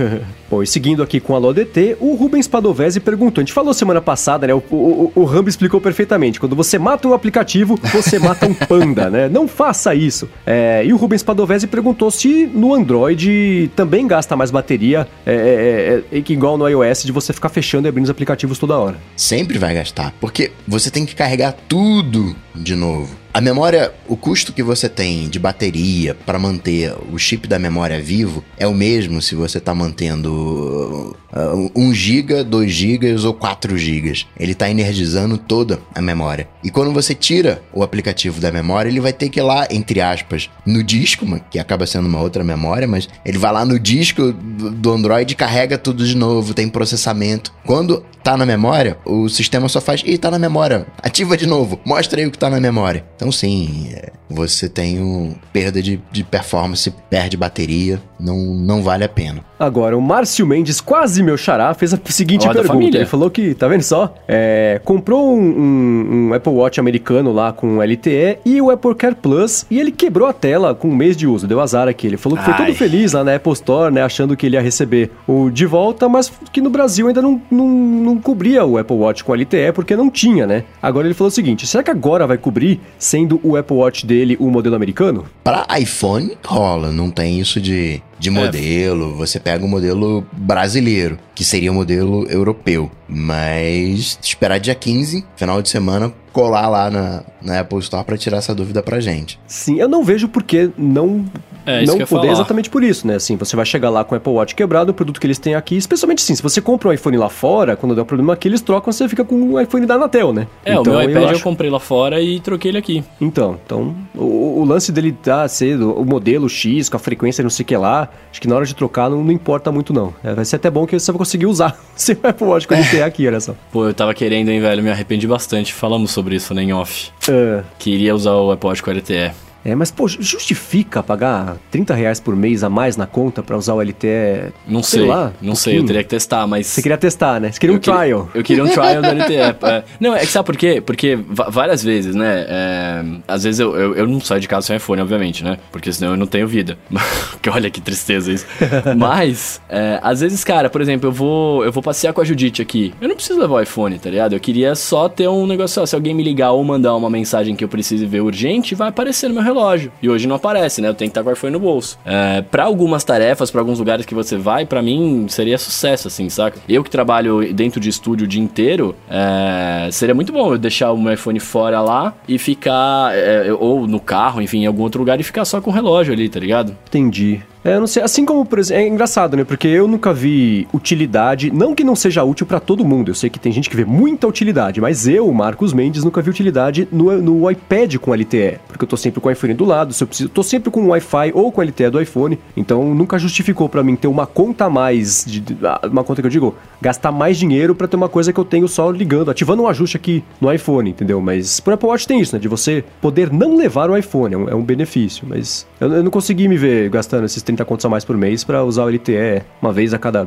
[0.50, 4.00] Bom, e seguindo aqui com a LoDT, o Rubens Padovese perguntou, a gente falou semana
[4.00, 4.54] passada, né?
[4.54, 6.40] O, o, o Rambo explicou perfeitamente.
[6.40, 9.28] Quando você mata um aplicativo, você mata um panda, né?
[9.28, 10.30] Não faça isso.
[10.46, 16.18] É, e o Rubens Padovese perguntou se no Android também gasta mais bateria, é, é,
[16.18, 18.96] é, que igual no iOS, de você ficar fechando e abrindo os aplicativos toda hora.
[19.14, 23.23] Sempre vai gastar, porque você tem que carregar tudo de novo.
[23.34, 28.00] A memória, o custo que você tem de bateria para manter o chip da memória
[28.00, 33.76] vivo é o mesmo se você está mantendo uh, 1 GB, 2 GB ou 4
[33.76, 34.24] GB.
[34.38, 36.48] Ele está energizando toda a memória.
[36.62, 40.00] E quando você tira o aplicativo da memória, ele vai ter que ir lá, entre
[40.00, 44.32] aspas, no disco, que acaba sendo uma outra memória, mas ele vai lá no disco
[44.32, 47.52] do Android, carrega tudo de novo, tem processamento.
[47.66, 51.78] Quando tá na memória, o sistema só faz, e tá na memória, ativa de novo,
[51.84, 53.04] mostra aí o que tá na memória.
[53.24, 59.02] Então sim, é, você tem um perda de, de performance, perde bateria, não, não vale
[59.02, 59.42] a pena.
[59.58, 62.96] Agora, o Márcio Mendes, quase meu xará, fez a seguinte Olha pergunta.
[62.96, 64.14] Ele falou que, tá vendo só?
[64.26, 69.14] É, comprou um, um, um, Apple Watch americano lá com LTE e o Apple Care
[69.14, 71.46] Plus e ele quebrou a tela com um mês de uso.
[71.46, 72.06] Deu azar aqui.
[72.06, 72.56] Ele falou que Ai.
[72.56, 74.02] foi todo feliz lá na Apple Store, né?
[74.02, 77.68] Achando que ele ia receber o de volta, mas que no Brasil ainda não, não,
[77.68, 80.64] não cobria o Apple Watch com LTE porque não tinha, né?
[80.82, 84.36] Agora ele falou o seguinte: será que agora vai cobrir, sendo o Apple Watch dele
[84.40, 85.24] o modelo americano?
[85.42, 88.32] Para iPhone rola, não tem isso de de é.
[88.32, 89.16] modelo, é.
[89.16, 92.90] você pega o modelo brasileiro, que seria o modelo europeu.
[93.08, 98.38] Mas esperar dia 15, final de semana, colar lá na, na Apple Store para tirar
[98.38, 99.38] essa dúvida pra gente.
[99.46, 101.24] Sim, eu não vejo por que não
[101.66, 103.14] é, não poder exatamente por isso, né?
[103.14, 105.54] Assim, você vai chegar lá com o Apple Watch quebrado, o produto que eles têm
[105.54, 108.48] aqui, especialmente sim, se você compra um iPhone lá fora, quando der um problema aqui,
[108.48, 110.46] eles trocam, você fica com o iPhone da Anatel, né?
[110.64, 111.40] É, então, o meu iPad eu, acho...
[111.40, 113.04] eu, comprei lá fora e troquei ele aqui.
[113.20, 117.50] Então, então o, o lance dele tá cedo, o modelo X, com a frequência não
[117.50, 120.12] sei o que lá, acho que na hora de trocar não, não importa muito não.
[120.22, 122.74] É, vai ser até bom que você vai conseguir usar o seu Apple Watch que
[122.74, 123.54] ele tem aqui, olha só.
[123.72, 125.72] Pô, eu tava querendo, hein, velho, me arrependi bastante.
[125.72, 127.10] Falamos sobre isso, né, em off.
[127.28, 127.64] Uh.
[127.78, 129.32] Queria usar o Apple Watch com LTE.
[129.64, 133.74] É, mas, pô, justifica pagar 30 reais por mês a mais na conta pra usar
[133.74, 134.52] o LTE?
[134.68, 136.66] Não sei, sei lá, não um sei, eu teria que testar, mas...
[136.66, 137.50] Você queria testar, né?
[137.50, 138.28] Você queria um trial.
[138.34, 139.34] Eu queria um trial do LTE.
[139.36, 139.84] É.
[139.98, 140.82] Não, é que sabe por quê?
[140.84, 144.76] Porque várias vezes, né, é, às vezes eu, eu, eu, não saio de casa sem
[144.76, 145.58] iPhone, obviamente, né?
[145.72, 146.76] Porque senão eu não tenho vida.
[147.40, 148.46] que olha que tristeza isso.
[148.96, 152.60] mas, é, às vezes, cara, por exemplo, eu vou, eu vou passear com a Judite
[152.60, 152.92] aqui.
[153.00, 154.34] Eu não preciso levar o iPhone, tá ligado?
[154.34, 157.56] Eu queria só ter um negócio, ó, se alguém me ligar ou mandar uma mensagem
[157.56, 159.53] que eu precise ver urgente, vai aparecer no meu relógio.
[160.02, 160.88] E hoje não não aparece, né?
[160.88, 161.98] Eu tenho que estar com o iPhone no bolso.
[162.04, 166.28] É, para algumas tarefas, para alguns lugares que você vai, para mim seria sucesso, assim,
[166.28, 166.58] saca?
[166.68, 170.92] Eu que trabalho dentro de estúdio o dia inteiro, é, seria muito bom eu deixar
[170.92, 175.00] o meu iPhone fora lá e ficar, é, ou no carro, enfim, em algum outro
[175.00, 176.76] lugar e ficar só com o relógio ali, tá ligado?
[176.88, 177.40] Entendi.
[177.64, 179.42] É, eu não sei, assim como, por exemplo, é engraçado, né?
[179.42, 183.30] Porque eu nunca vi utilidade, não que não seja útil para todo mundo, eu sei
[183.30, 187.22] que tem gente que vê muita utilidade, mas eu, Marcos Mendes, nunca vi utilidade no,
[187.22, 190.06] no iPad com LTE, porque eu tô sempre com o iPhone do lado, se eu
[190.06, 193.82] preciso, tô sempre com o Wi-Fi ou com LTE do iPhone, então nunca justificou para
[193.82, 197.38] mim ter uma conta a mais, de, ah, uma conta que eu digo, gastar mais
[197.38, 200.52] dinheiro para ter uma coisa que eu tenho só ligando, ativando um ajuste aqui no
[200.52, 201.18] iPhone, entendeu?
[201.18, 202.38] Mas pro Apple Watch tem isso, né?
[202.38, 206.02] De você poder não levar o iPhone, é um, é um benefício, mas eu, eu
[206.02, 208.88] não consegui me ver gastando esses 30 contos a mais por mês para usar o
[208.88, 210.26] LTE uma vez a cada,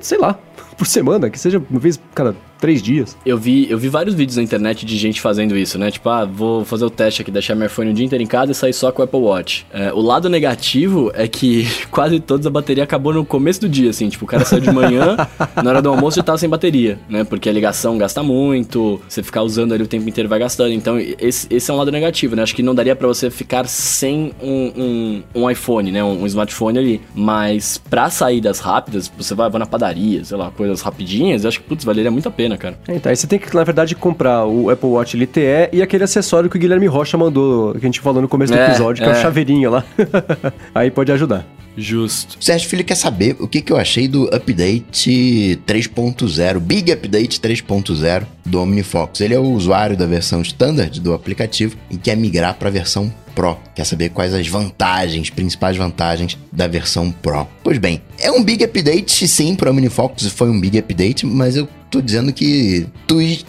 [0.00, 0.36] sei lá,
[0.76, 3.16] por semana, que seja uma vez cada três dias.
[3.24, 5.90] Eu vi, eu vi vários vídeos na internet de gente fazendo isso, né?
[5.90, 8.52] Tipo, ah, vou fazer o teste aqui, deixar meu iPhone o dia inteiro em casa
[8.52, 9.66] e sair só com o Apple Watch.
[9.72, 13.90] É, o lado negativo é que quase toda a bateria acabou no começo do dia,
[13.90, 14.08] assim.
[14.08, 15.16] Tipo, o cara saiu de manhã,
[15.62, 17.24] na hora do almoço já tava sem bateria, né?
[17.24, 20.72] Porque a ligação gasta muito, você ficar usando ali o tempo inteiro vai gastando.
[20.72, 22.42] Então, esse, esse é um lado negativo, né?
[22.42, 26.02] Acho que não daria para você ficar sem um, um, um iPhone, né?
[26.02, 27.00] Um, um, smartphone ali.
[27.14, 31.66] Mas para saídas rápidas, você vai, vai na padaria, sei lá, coisas rapidinhas, acho que,
[31.66, 32.78] putz, valeria muito a pena, cara.
[32.88, 36.50] Então, aí você tem que, na verdade, comprar o Apple Watch LTE e aquele acessório
[36.50, 39.10] que o Guilherme Rocha mandou, que a gente falou no começo do é, episódio, que
[39.10, 39.84] é, é o chaveirinho lá.
[40.74, 41.46] aí pode ajudar.
[41.76, 42.38] Justo.
[42.40, 48.24] Sérgio Filho quer saber o que, que eu achei do update 3.0, Big Update 3.0
[48.46, 49.20] do OmniFocus.
[49.20, 53.12] Ele é o usuário da versão standard do aplicativo e quer migrar para a versão
[53.36, 53.58] Pro.
[53.74, 57.46] Quer saber quais as vantagens, principais vantagens da versão Pro.
[57.62, 61.54] Pois bem, é um big update, sim, para o OmniFocus foi um big update, mas
[61.54, 62.86] eu tô dizendo que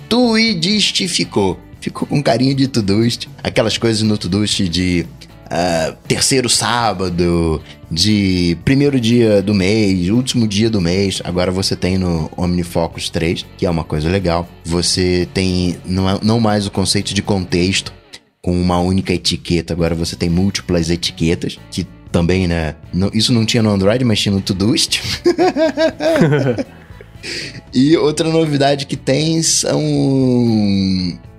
[0.10, 1.58] tuidistificou.
[1.80, 3.30] Ficou com carinho de Todoist.
[3.42, 5.06] Aquelas coisas no Todoist de
[5.46, 11.22] uh, terceiro sábado, de primeiro dia do mês, último dia do mês.
[11.24, 14.48] Agora você tem no OmniFocus 3, que é uma coisa legal.
[14.66, 17.94] Você tem não, é, não mais o conceito de contexto
[18.48, 19.74] com uma única etiqueta.
[19.74, 22.76] Agora você tem múltiplas etiquetas, que também, né?
[22.94, 25.02] Não, isso não tinha no Android, mas tinha no Todoist.
[27.76, 29.82] e outra novidade que tem são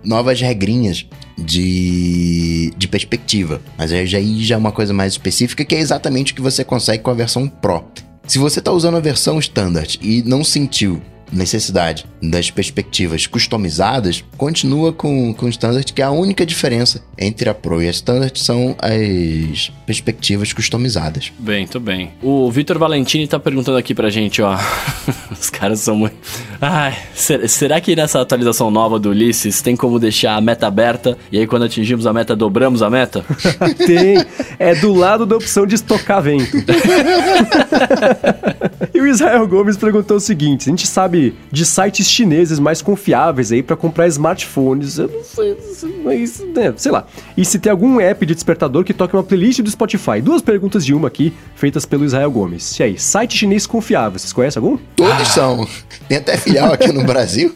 [0.04, 1.06] novas regrinhas
[1.38, 3.62] de, de perspectiva.
[3.78, 6.62] Mas aí já, já é uma coisa mais específica que é exatamente o que você
[6.62, 7.86] consegue com a versão Pro.
[8.26, 11.00] Se você está usando a versão standard e não sentiu
[11.32, 17.48] necessidade das perspectivas customizadas, continua com, com o Standard, que é a única diferença entre
[17.48, 21.32] a Pro e a Standard são as perspectivas customizadas.
[21.38, 22.12] Bem, tudo bem.
[22.22, 24.56] O Vitor Valentini tá perguntando aqui pra gente, ó.
[25.30, 26.16] Os caras são muito.
[26.60, 31.38] Ai, será que nessa atualização nova do Ulisses tem como deixar a meta aberta e
[31.38, 33.24] aí quando atingimos a meta dobramos a meta?
[33.86, 34.18] tem.
[34.58, 36.56] É do lado da opção de estocar vento.
[38.98, 43.52] e o Israel Gomes perguntou o seguinte: a gente sabe de sites chineses mais confiáveis
[43.52, 44.98] aí para comprar smartphones.
[44.98, 45.56] Eu não sei,
[46.02, 47.06] mas, né, sei lá.
[47.36, 50.20] E se tem algum app de despertador que toque uma playlist do Spotify?
[50.20, 52.76] Duas perguntas de uma aqui, feitas pelo Israel Gomes.
[52.80, 54.76] E aí, site chinês confiável, vocês conhecem algum?
[54.96, 55.24] Todos ah.
[55.24, 55.68] são.
[56.08, 57.54] Tem até filial aqui no Brasil.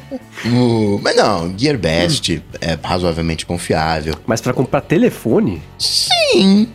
[0.46, 0.98] o...
[1.02, 2.40] Mas não, GearBest hum.
[2.62, 4.14] é razoavelmente confiável.
[4.26, 5.60] Mas para comprar telefone?
[5.78, 6.08] Sim,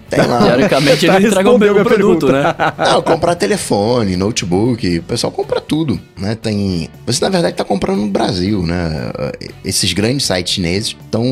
[0.09, 0.43] tem lá.
[0.45, 2.43] Teoricamente ele entrega o meu produto, né?
[2.77, 6.35] Não, comprar telefone, notebook, o pessoal compra tudo, né?
[6.35, 6.89] Tem...
[7.05, 9.11] Você, na verdade, tá comprando no Brasil, né?
[9.63, 11.23] Esses grandes sites chineses estão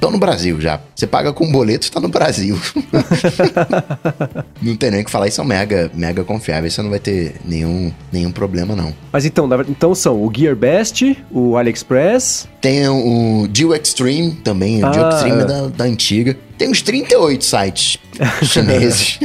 [0.00, 0.80] estão no Brasil já.
[0.94, 2.58] Você paga com boleto, está no Brasil.
[4.60, 7.34] não tem nem o que falar, isso são mega, mega confiáveis, você não vai ter
[7.44, 8.94] nenhum, nenhum problema, não.
[9.12, 12.48] Mas então, então são o GearBest, o AliExpress.
[12.60, 16.36] Tem o Deal Extreme também, o ah, Deal Extreme é da, da antiga.
[16.60, 17.96] Tem uns 38 sites
[18.42, 19.18] chineses.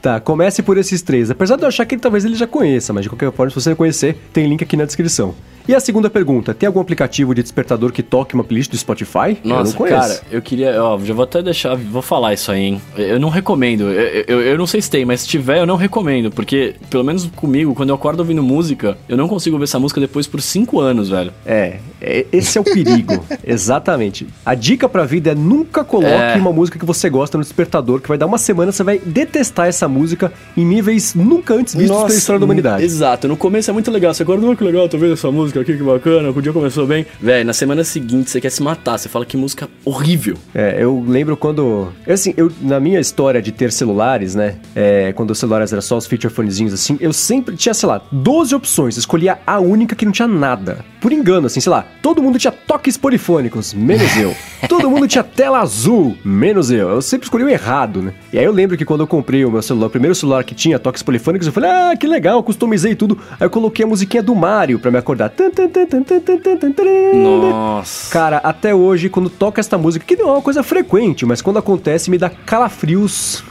[0.00, 1.30] tá, comece por esses três.
[1.30, 3.60] Apesar de eu achar que ele, talvez ele já conheça, mas de qualquer forma, se
[3.60, 5.34] você não conhecer, tem link aqui na descrição.
[5.66, 9.38] E a segunda pergunta, tem algum aplicativo de despertador que toque uma playlist do Spotify?
[9.44, 12.82] Nossa, eu cara, eu queria, ó, já vou até deixar, vou falar isso aí, hein.
[12.96, 15.76] Eu não recomendo, eu, eu, eu, não sei se tem, mas se tiver, eu não
[15.76, 19.78] recomendo, porque, pelo menos comigo, quando eu acordo ouvindo música, eu não consigo ouvir essa
[19.78, 21.32] música depois por cinco anos, velho.
[21.46, 24.26] É, é esse é o perigo, exatamente.
[24.44, 26.36] A dica pra vida é nunca coloque é.
[26.36, 29.68] uma música que você gosta no despertador, que vai dar uma semana, você vai detestar
[29.68, 32.84] essa música em níveis nunca antes vistos Nossa, pela história da humanidade.
[32.84, 35.60] Exato, no começo é muito legal, você acorda, que legal, tô vendo essa música música
[35.60, 37.04] aqui, que bacana, o dia começou bem.
[37.20, 40.36] Véi, na semana seguinte você quer se matar, você fala que música horrível.
[40.54, 41.92] É, eu lembro quando.
[42.08, 44.56] Assim, eu, na minha história de ter celulares, né?
[44.74, 48.00] É, quando os celulares eram só os feature phonezinhos assim, eu sempre tinha, sei lá,
[48.10, 50.84] 12 opções, escolhia a única que não tinha nada.
[51.02, 54.32] Por engano, assim, sei lá, todo mundo tinha toques polifônicos, menos eu.
[54.68, 56.90] Todo mundo tinha tela azul, menos eu.
[56.90, 58.14] Eu sempre escolhi o errado, né?
[58.32, 60.54] E aí eu lembro que quando eu comprei o meu celular, o primeiro celular que
[60.54, 63.18] tinha toques polifônicos, eu falei, ah, que legal, customizei tudo.
[63.32, 65.32] Aí eu coloquei a musiquinha do Mario pra me acordar.
[67.12, 68.12] Nossa.
[68.12, 71.58] Cara, até hoje, quando toca esta música, que não é uma coisa frequente, mas quando
[71.58, 73.42] acontece, me dá calafrios.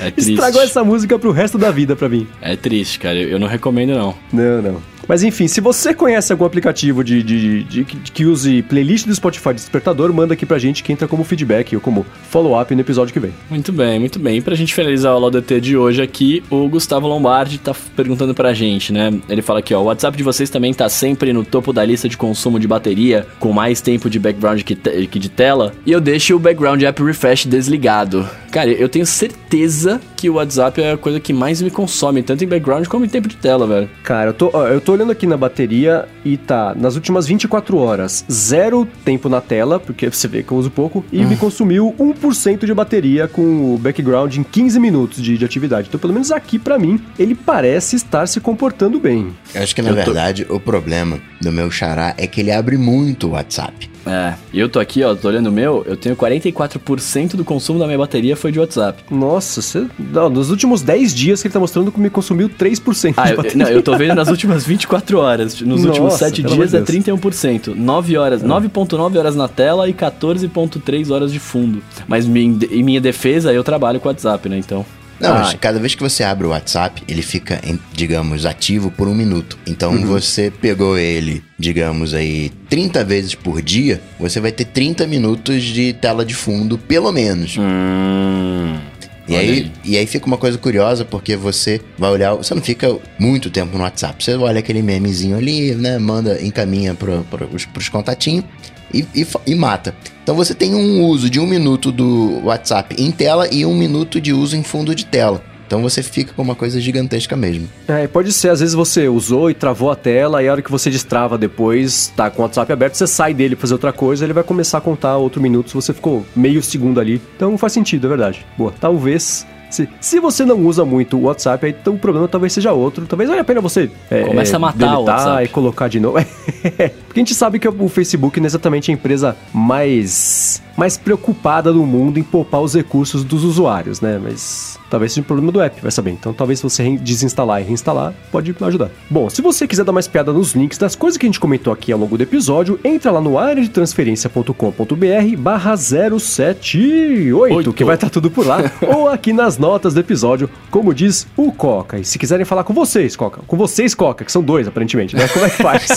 [0.00, 0.32] É triste.
[0.32, 2.26] Estragou essa música pro resto da vida pra mim.
[2.40, 3.18] É triste, cara.
[3.18, 4.14] Eu não recomendo, não.
[4.32, 4.97] Não, não.
[5.08, 9.14] Mas enfim, se você conhece algum aplicativo de, de, de, de que use playlist do
[9.14, 12.80] Spotify de despertador, manda aqui pra gente que entra como feedback ou como follow-up no
[12.80, 13.32] episódio que vem.
[13.48, 14.36] Muito bem, muito bem.
[14.36, 18.52] E pra gente finalizar o LODT de hoje aqui, o Gustavo Lombardi tá perguntando pra
[18.52, 19.12] gente, né?
[19.28, 22.08] Ele fala aqui, ó, o WhatsApp de vocês também tá sempre no topo da lista
[22.08, 26.00] de consumo de bateria, com mais tempo de background que, que de tela, e eu
[26.00, 28.28] deixo o background app refresh desligado.
[28.50, 32.42] Cara, eu tenho certeza que o WhatsApp é a coisa que mais me consome, tanto
[32.42, 33.88] em background como em tempo de tela, velho.
[34.02, 38.24] Cara, eu tô, eu tô olhando aqui na bateria e tá, nas últimas 24 horas,
[38.30, 41.28] zero tempo na tela, porque você vê que eu uso pouco, e hum.
[41.28, 45.88] me consumiu 1% de bateria com o background em 15 minutos de, de atividade.
[45.88, 49.28] Então, pelo menos aqui para mim, ele parece estar se comportando bem.
[49.54, 50.56] Eu acho que na eu verdade tô...
[50.56, 53.88] o problema do meu xará é que ele abre muito o WhatsApp.
[54.08, 57.78] É, e eu tô aqui, ó, tô olhando o meu, eu tenho 44% do consumo
[57.78, 59.04] da minha bateria foi de WhatsApp.
[59.10, 59.86] Nossa, você.
[59.98, 63.44] Não, nos últimos 10 dias que ele tá mostrando que me consumiu 3% Ah, eu,
[63.54, 65.60] não, eu tô vendo nas últimas 24 horas.
[65.60, 67.74] Nos Nossa, últimos 7 pelo dias é de 31%.
[67.74, 71.82] 9 horas, 9.9 horas na tela e 14.3 horas de fundo.
[72.06, 74.58] Mas em, em minha defesa, eu trabalho com WhatsApp, né?
[74.58, 74.84] Então.
[75.20, 75.58] Não, mas Ai.
[75.58, 77.60] cada vez que você abre o WhatsApp, ele fica,
[77.92, 79.58] digamos, ativo por um minuto.
[79.66, 80.06] Então, Uhum.
[80.06, 85.92] você pegou ele, digamos aí, 30 vezes por dia, você vai ter 30 minutos de
[85.92, 87.56] tela de fundo, pelo menos.
[87.58, 88.78] Hum.
[89.26, 92.96] E aí, e aí fica uma coisa curiosa, porque você vai olhar, você não fica
[93.18, 94.24] muito tempo no WhatsApp.
[94.24, 95.98] Você olha aquele memezinho ali, né?
[95.98, 97.20] Manda, encaminha para
[97.52, 98.44] os pros contatinhos
[98.92, 99.94] e, e, e mata.
[100.22, 104.20] Então você tem um uso de um minuto do WhatsApp em tela e um minuto
[104.20, 105.42] de uso em fundo de tela.
[105.68, 107.68] Então você fica com uma coisa gigantesca mesmo.
[107.86, 110.70] É, pode ser, às vezes você usou e travou a tela, e a hora que
[110.70, 114.32] você destrava depois, tá com o WhatsApp aberto, você sai dele fazer outra coisa, ele
[114.32, 117.20] vai começar a contar outro minuto se você ficou meio segundo ali.
[117.36, 118.46] Então faz sentido, é verdade.
[118.56, 119.46] Boa, talvez.
[119.70, 123.06] Se, se você não usa muito o WhatsApp, aí então o problema talvez seja outro.
[123.06, 123.90] Talvez valha a pena você.
[124.10, 125.44] é, Começa a matar o WhatsApp.
[125.44, 126.18] e colocar de novo.
[127.06, 131.72] Porque a gente sabe que o Facebook não é exatamente a empresa mais, mais preocupada
[131.72, 134.16] do mundo em poupar os recursos dos usuários, né?
[134.22, 136.12] Mas talvez seja um problema do app, vai saber.
[136.12, 138.88] Então talvez se você desinstalar e reinstalar, pode ajudar.
[139.10, 141.72] Bom, se você quiser dar mais piada nos links das coisas que a gente comentou
[141.72, 147.72] aqui ao longo do episódio, entra lá no areadetransferencia.com.br barra 078, Oito.
[147.72, 151.50] que vai estar tudo por lá, ou aqui nas notas do episódio, como diz o
[151.50, 151.98] Coca.
[151.98, 155.26] E se quiserem falar com vocês, Coca, com vocês, Coca, que são dois aparentemente, né?
[155.26, 155.88] Como é que faz?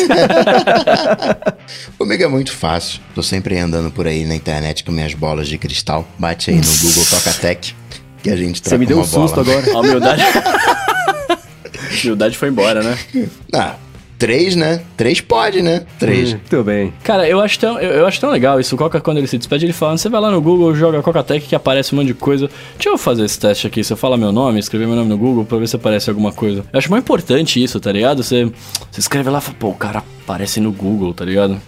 [1.99, 2.99] Comigo é muito fácil.
[3.13, 6.07] Tô sempre andando por aí na internet com minhas bolas de cristal.
[6.17, 7.74] Bate aí no Google Tocatec
[8.22, 9.28] que a gente Você me deu um bola.
[9.28, 9.74] susto agora.
[9.74, 10.22] A humildade.
[10.32, 12.97] a humildade foi embora, né?
[13.53, 13.76] Ah,
[14.17, 14.82] três, né?
[14.95, 15.84] Três pode, né?
[15.97, 16.34] Três.
[16.34, 16.93] Muito bem.
[17.03, 18.76] Cara, eu acho tão, eu, eu acho tão legal isso.
[18.76, 21.45] O Coca, quando ele se despede, ele fala: você vai lá no Google, joga Coca-Tech
[21.47, 22.49] que aparece um monte de coisa.
[22.76, 23.84] Deixa eu fazer esse teste aqui.
[23.84, 26.32] Se eu falar meu nome, escrever meu nome no Google pra ver se aparece alguma
[26.32, 26.63] coisa.
[26.72, 28.24] Eu acho mais importante isso, tá ligado?
[28.24, 28.45] Você,
[28.91, 31.59] você escreve lá e fala: pô, o cara aparece no Google, tá ligado?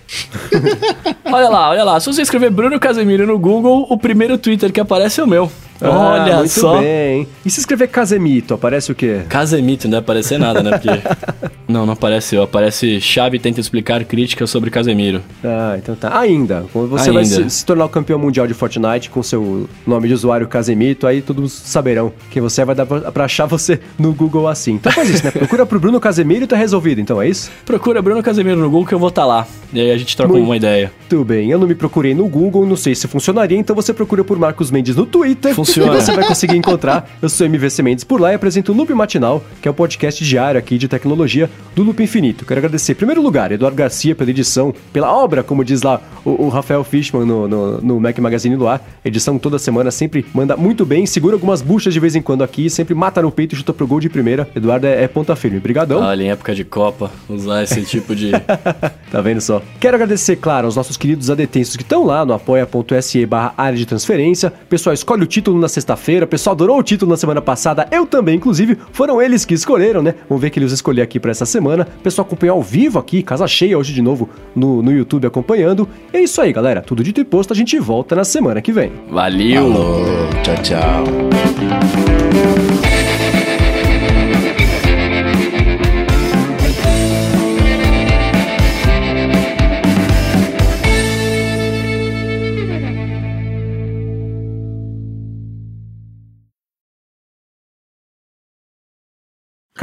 [1.26, 2.00] olha lá, olha lá.
[2.00, 5.52] Se você escrever Bruno Casemiro no Google, o primeiro Twitter que aparece é o meu.
[5.82, 6.80] Olha Ah, muito só.
[6.80, 7.28] bem.
[7.46, 9.22] E se escrever Casemito, aparece o quê?
[9.28, 10.78] Casemito, não deve aparecer nada, né?
[10.78, 11.02] Porque.
[11.68, 12.42] não, não apareceu.
[12.42, 15.22] Aparece chave tenta explicar críticas sobre Casemiro.
[15.44, 16.18] Ah, então tá.
[16.18, 16.66] Ainda.
[16.72, 17.50] Quando você vai Ainda.
[17.50, 21.22] se, se tornar o campeão mundial de Fortnite com seu nome de usuário Casemito, aí
[21.22, 24.74] todos saberão quem você é, vai dar pra, pra achar você no Google assim.
[24.74, 25.32] Então faz isso, né?
[25.44, 27.52] Procura pro Bruno Casemiro e tá resolvido, então é isso?
[27.66, 29.48] Procura Bruno Casemiro no Google que eu vou estar lá.
[29.74, 30.92] E aí a gente troca Muito uma ideia.
[31.00, 34.24] Muito bem, eu não me procurei no Google, não sei se funcionaria, então você procura
[34.24, 35.54] por Marcos Mendes no Twitter.
[35.56, 35.94] Funciona.
[35.94, 37.10] E você vai conseguir encontrar.
[37.22, 40.24] Eu sou MVC Mendes por lá e apresento o Loop Matinal, que é o podcast
[40.24, 42.46] diário aqui de tecnologia do Loop Infinito.
[42.46, 46.46] Quero agradecer, em primeiro lugar, Eduardo Garcia pela edição, pela obra, como diz lá o,
[46.46, 48.82] o Rafael Fishman no, no, no Mac Magazine do Ar.
[49.04, 52.70] Edição toda semana, sempre manda muito bem, segura algumas buchas de vez em quando aqui,
[52.70, 54.50] sempre mata no peito e chuta pro gol de primeira.
[54.56, 55.58] Eduardo é, é ponta firme.
[55.58, 56.02] Obrigadão.
[56.02, 58.32] Olha, em época de Copa, usar esse tipo de.
[59.14, 59.62] Tá vendo só?
[59.80, 63.86] Quero agradecer, claro, aos nossos queridos adetensos que estão lá no apoia.se barra área de
[63.86, 64.52] transferência.
[64.68, 66.26] Pessoal, escolhe o título na sexta-feira.
[66.26, 67.88] Pessoal adorou o título na semana passada.
[67.92, 68.76] Eu também, inclusive.
[68.92, 70.16] Foram eles que escolheram, né?
[70.28, 71.88] Vamos ver que eles escolher aqui pra essa semana.
[72.02, 75.88] Pessoal acompanhar ao vivo aqui, casa cheia hoje de novo no, no YouTube acompanhando.
[76.12, 76.82] E é isso aí, galera.
[76.82, 78.94] Tudo dito e posto, a gente volta na semana que vem.
[79.12, 79.64] Valeu!
[79.64, 80.06] Alô,
[80.42, 81.04] tchau, tchau.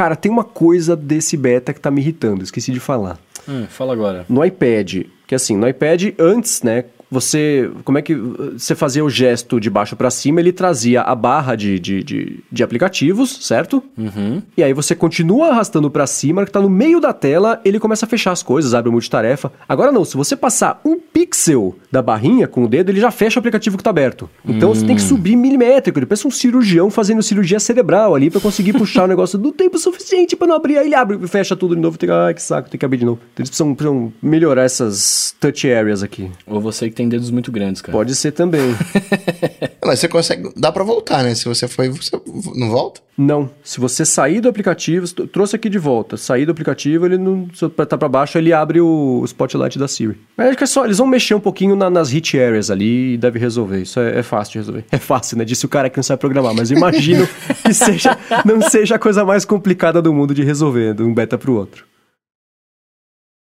[0.01, 3.19] Cara, tem uma coisa desse beta que tá me irritando, esqueci de falar.
[3.47, 4.25] Hum, fala agora.
[4.31, 9.11] No iPad, que assim, no iPad antes, né, você, como é que você fazia o
[9.11, 13.83] gesto de baixo pra cima, ele trazia a barra de, de, de, de aplicativos, certo?
[13.99, 14.41] Uhum.
[14.57, 18.07] E aí você continua arrastando pra cima, que tá no meio da tela, ele começa
[18.07, 19.53] a fechar as coisas, abre o multitarefa.
[19.69, 23.39] Agora não, se você passar um pixel da barrinha com o dedo, ele já fecha
[23.39, 24.31] o aplicativo que tá aberto.
[24.47, 28.41] Então você tem que subir milimétrico, ele parece um cirurgião fazendo cirurgia cerebral ali pra
[28.41, 31.57] conseguir puxar o negócio do tempo suficiente pra não abrir, aí ele abre e fecha
[31.57, 33.19] tudo de novo, tem que, ai que saco, tem que abrir de novo.
[33.33, 36.31] Então, eles precisam, precisam melhorar essas touch areas aqui.
[36.47, 37.97] Ou você que tem dedos muito grandes, cara.
[37.97, 38.77] Pode ser também.
[39.85, 40.53] Mas você consegue.
[40.55, 41.35] Dá pra voltar, né?
[41.35, 42.11] Se você foi, você
[42.55, 43.01] não volta?
[43.17, 43.51] Não.
[43.65, 46.17] Se você sair do aplicativo, trouxe aqui de volta.
[46.19, 47.49] Sair do aplicativo, ele não.
[47.55, 50.19] Se eu apertar pra baixo, ele abre o spotlight da Siri.
[50.37, 50.85] Mas acho que é só.
[50.85, 53.81] Eles vão mexer um pouquinho na- nas hit areas ali e deve resolver.
[53.81, 54.85] Isso é, é fácil de resolver.
[54.93, 55.45] É fácil, né?
[55.45, 57.27] Disse o cara que não sabe programar, mas eu imagino
[57.65, 61.39] que seja, não seja a coisa mais complicada do mundo de resolver, de um beta
[61.39, 61.85] pro outro.